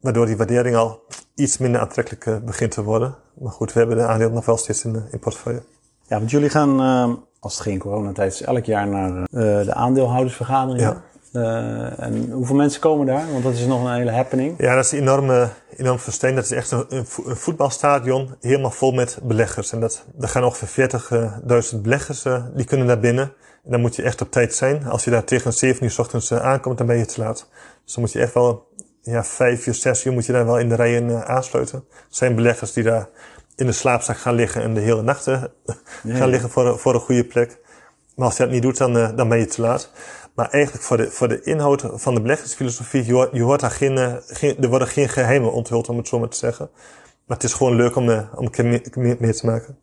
[0.00, 1.02] waardoor die waardering al
[1.34, 3.14] iets minder aantrekkelijk uh, begint te worden.
[3.40, 5.62] Maar goed, we hebben de aandelen nog wel steeds in, in portefeuille.
[6.06, 9.26] Ja, want jullie gaan, uh, als het geen coronatijd is, elk jaar naar
[9.64, 10.80] de aandeelhoudersvergadering.
[10.80, 11.02] Ja.
[11.36, 13.32] Uh, en hoeveel mensen komen daar?
[13.32, 14.54] Want dat is nog een hele happening.
[14.58, 16.34] Ja, dat is enorm, enorm versteen.
[16.34, 17.06] Dat is echt een, een,
[17.36, 19.72] voetbalstadion, helemaal vol met beleggers.
[19.72, 20.90] En dat, er gaan ongeveer
[21.72, 22.22] 40.000 beleggers,
[22.54, 23.32] die kunnen daar binnen.
[23.64, 24.86] En dan moet je echt op tijd zijn.
[24.86, 27.48] Als je daar tegen 7 uur s ochtends aankomt, dan ben je te laat.
[27.84, 28.68] Dus dan moet je echt wel,
[29.02, 31.84] ja, 5 uur, 6 uur moet je daar wel in de rijen aansluiten.
[31.90, 33.08] Er zijn beleggers die daar
[33.56, 35.24] in de slaapzak gaan liggen en de hele nacht
[36.06, 37.58] gaan liggen voor, voor een goede plek.
[38.16, 39.90] Maar als je dat niet doet, dan, dan ben je te laat.
[40.34, 43.70] Maar eigenlijk voor de, voor de inhoud van de beleggingsfilosofie, je hoort, je hoort daar
[43.70, 46.70] geen, geen, er worden geen geheimen onthuld, om het zo maar te zeggen.
[47.26, 49.78] Maar het is gewoon leuk om, om een keer mee, mee te maken.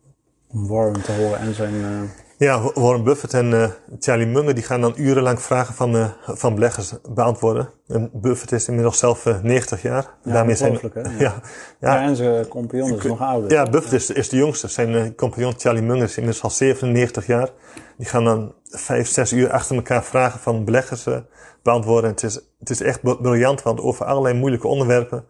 [0.48, 1.74] Warren te horen en zijn...
[1.74, 2.00] Uh...
[2.36, 6.54] Ja, Warren Buffett en uh, Charlie Munger die gaan dan urenlang vragen van, uh, van
[6.54, 7.68] beleggers beantwoorden.
[7.88, 10.06] En Buffett is inmiddels zelf 90 jaar.
[10.24, 11.00] Ja, Daarmee zijn, hè?
[11.02, 11.10] Ja.
[11.18, 11.40] Ja,
[11.80, 12.02] ja.
[12.02, 13.50] en zijn compagnon is nog ouder.
[13.50, 14.68] Ja, Buffett is, is de jongste.
[14.68, 17.48] Zijn compagnon Charlie Munger is inmiddels al 97 jaar.
[17.96, 21.16] Die gaan dan vijf, zes uur achter elkaar vragen van beleggers uh,
[21.62, 22.10] beantwoorden.
[22.10, 25.24] Het is, het is echt briljant, want over allerlei moeilijke onderwerpen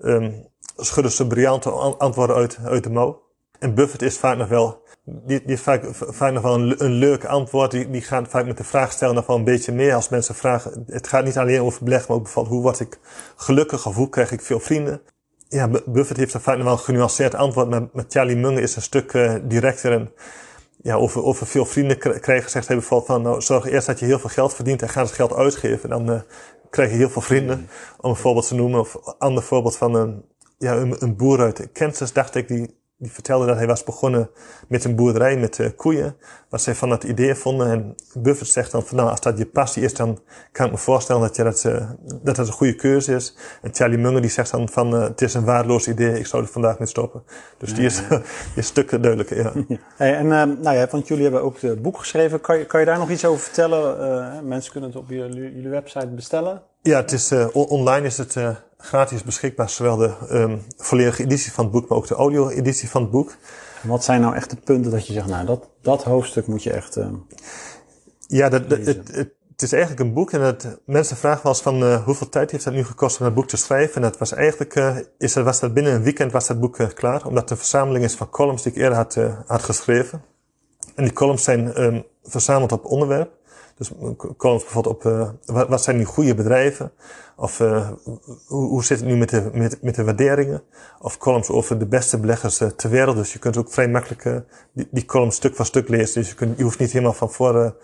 [0.00, 0.46] um,
[0.76, 3.22] schudden ze briljante antwoorden uit, uit de mouw.
[3.58, 7.70] En Buffett is vaak nog wel, die, die vaak, vaak nog wel een, leuk antwoord.
[7.70, 10.34] Die, die gaat vaak met de vraag stellen nog wel een beetje meer als mensen
[10.34, 10.84] vragen.
[10.86, 12.98] Het gaat niet alleen over beleggen, maar ook bijvoorbeeld hoe word ik
[13.36, 15.00] gelukkig of hoe krijg ik veel vrienden.
[15.48, 18.76] Ja, Buffett heeft er vaak nog wel een genuanceerd antwoord, maar met Charlie Munger is
[18.76, 20.12] een stuk uh, directer en
[20.82, 24.06] ja, over, over veel vrienden krijgen zegt hij bijvoorbeeld van, nou, zorg eerst dat je
[24.06, 25.88] heel veel geld verdient en ga het geld uitgeven.
[25.88, 26.20] Dan uh,
[26.70, 27.68] krijg je heel veel vrienden,
[28.00, 28.80] om een voorbeeld te noemen.
[28.80, 30.24] Of een ander voorbeeld van een,
[30.58, 34.30] ja, een, een boer uit Kansas, dacht ik, die die vertelde dat hij was begonnen
[34.68, 36.16] met een boerderij met uh, koeien.
[36.48, 37.70] Wat zij van dat idee vonden.
[37.70, 40.18] En Buffett zegt dan van nou, als dat je passie is, dan
[40.52, 41.90] kan ik me voorstellen dat je dat, uh,
[42.22, 43.36] dat, dat een goede keuze is.
[43.62, 46.42] En Charlie Munger die zegt dan van uh, het is een waardeloos idee, ik zou
[46.42, 47.22] er vandaag mee stoppen.
[47.58, 48.18] Dus die, is, die
[48.54, 49.36] is stukken duidelijker,
[49.68, 49.78] ja.
[49.96, 52.40] Hey, en nou ja, want jullie hebben ook het boek geschreven.
[52.40, 54.46] Kan je, kan je daar nog iets over vertellen?
[54.48, 56.62] mensen kunnen het op jullie, jullie website bestellen.
[56.82, 58.36] Ja, het is, online is het
[58.78, 63.02] gratis beschikbaar, zowel de um, volledige editie van het boek, maar ook de audio-editie van
[63.02, 63.36] het boek.
[63.82, 66.72] Wat zijn nou echt de punten dat je zegt, nou, dat, dat hoofdstuk moet je
[66.72, 66.96] echt.
[66.96, 67.06] Uh,
[68.26, 69.08] ja, dat, het, het,
[69.48, 72.50] het, is eigenlijk een boek en het, mensen vragen wel eens van uh, hoeveel tijd
[72.50, 73.94] heeft het nu gekost om dat boek te schrijven.
[73.94, 76.94] En dat was eigenlijk, uh, is dat, was dat binnen een weekend was dat boek
[76.94, 80.22] klaar, omdat een verzameling is van columns die ik eerder had, had geschreven.
[80.94, 83.37] En die columns zijn um, verzameld op onderwerp.
[83.78, 83.90] Dus
[84.36, 86.92] columns bijvoorbeeld op uh, wat, wat, zijn nu goede bedrijven?
[87.36, 87.90] Of uh,
[88.46, 90.62] hoe, hoe zit het nu met de, met, met de waarderingen?
[91.00, 93.16] Of columns over de beste beleggers uh, ter wereld.
[93.16, 96.20] Dus je kunt ook vrij makkelijk die, die columns stuk voor stuk lezen.
[96.20, 97.76] Dus je, kunt, je hoeft niet helemaal van voor,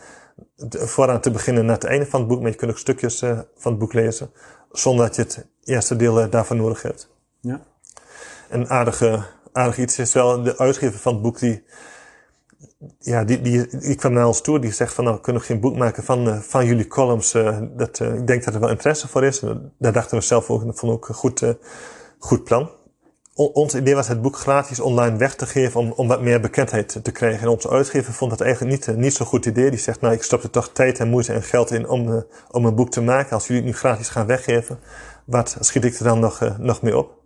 [0.71, 2.41] vooraan te beginnen naar het einde van het boek.
[2.41, 3.19] Maar je kunt ook stukjes
[3.57, 4.31] van het boek lezen.
[4.73, 7.09] Zonder dat je het eerste deel daarvan nodig hebt.
[7.41, 7.61] Ja.
[8.49, 9.23] Een aardige,
[9.53, 11.65] aardig iets is wel de uitgever van het boek die
[12.99, 14.59] ja, die, die, die kwam naar ons toe.
[14.59, 17.35] Die zegt van, nou, we kunnen geen boek maken van, uh, van jullie columns.
[17.35, 19.43] Uh, dat, uh, ik denk dat er wel interesse voor is.
[19.79, 21.43] daar dachten we zelf ook, dat vond ook een goed,
[22.19, 22.71] goed plan.
[23.35, 27.01] Ons idee was het boek gratis online weg te geven om, om wat meer bekendheid
[27.03, 27.43] te krijgen.
[27.43, 29.71] En onze uitgever vond dat eigenlijk niet, niet zo'n goed idee.
[29.71, 32.65] Die zegt, nou, ik stop er toch tijd en moeite en geld in om, om
[32.65, 33.33] een boek te maken.
[33.33, 34.79] Als jullie het nu gratis gaan weggeven,
[35.25, 37.24] wat schiet ik er dan nog, nog mee op?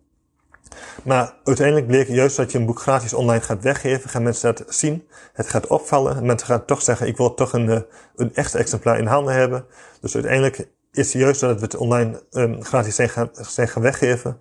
[1.05, 4.75] Maar uiteindelijk bleek juist dat je een boek gratis online gaat weggeven, gaan mensen dat
[4.75, 5.09] zien.
[5.33, 6.27] Het gaat opvallen.
[6.27, 7.81] Mensen gaan toch zeggen, ik wil toch een, eh,
[8.17, 9.65] een echt exemplaar in handen hebben.
[10.01, 13.83] Dus uiteindelijk is het juist dat we het online um, gratis zijn gaan, zijn gaan
[13.83, 14.39] weggeven,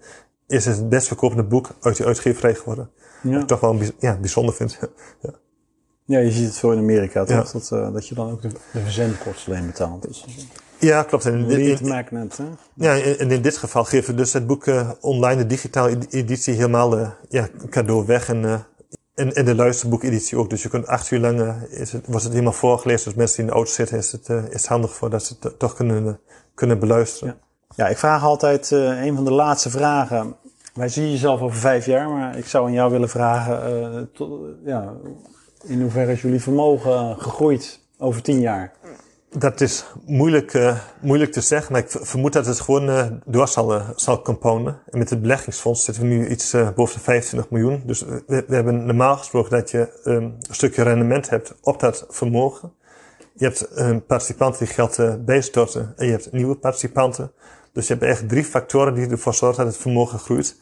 [0.48, 2.90] is het het best verkopende boek uit die uitgeverij geworden.
[3.22, 3.32] Ja.
[3.32, 4.80] Wat ik toch wel ja, bijzonder vind.
[5.22, 5.30] ja.
[6.06, 7.52] ja, je ziet het veel in Amerika toch?
[7.52, 10.02] Dat, uh, dat je dan ook de, de verzendkosten alleen betaalt.
[10.02, 10.26] Dus.
[10.80, 11.26] Ja, klopt.
[11.26, 12.44] En in, magnet, hè?
[12.74, 16.54] Ja, en in dit geval geven we dus het boek uh, online, de digitale editie,
[16.54, 18.30] helemaal uh, ja, cadeau weg.
[18.30, 18.54] En, uh,
[19.16, 20.50] en, en de luisterboekeditie ook.
[20.50, 23.06] Dus je kunt acht uur lang, is het, was het helemaal voorgelezen.
[23.06, 25.60] Dus mensen die in de auto zitten, is het, is handig voor dat ze het
[25.60, 26.20] toch kunnen,
[26.54, 27.38] kunnen beluisteren.
[27.76, 27.84] Ja.
[27.84, 30.36] ja, ik vraag altijd een van de laatste vragen.
[30.74, 34.94] Wij zien jezelf over vijf jaar, maar ik zou aan jou willen vragen, tot, ja,
[35.64, 38.74] in hoeverre is jullie vermogen gegroeid over tien jaar?
[39.30, 43.48] Dat is moeilijk, uh, moeilijk te zeggen, maar ik vermoed dat het gewoon uh, door
[43.48, 44.24] zal, uh, zal.
[44.26, 47.84] En met het beleggingsfonds zitten we nu iets boven de 25 miljoen.
[47.86, 52.06] Dus we, we, hebben normaal gesproken dat je um, een stukje rendement hebt op dat
[52.10, 52.74] vermogen.
[53.34, 57.32] Je hebt um, participanten die geld bijstorten en je hebt nieuwe participanten.
[57.74, 60.58] Dus je hebt echt drie factoren die ervoor zorgen dat het vermogen groeit.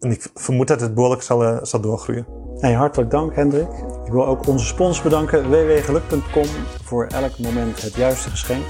[0.00, 2.26] En ik vermoed dat het behoorlijk zal, zal doorgroeien.
[2.58, 3.91] Hey, hartelijk dank Hendrik.
[4.12, 6.46] Ik wil ook onze sponsor bedanken, www.geluk.com,
[6.84, 8.64] voor elk moment het juiste geschenk.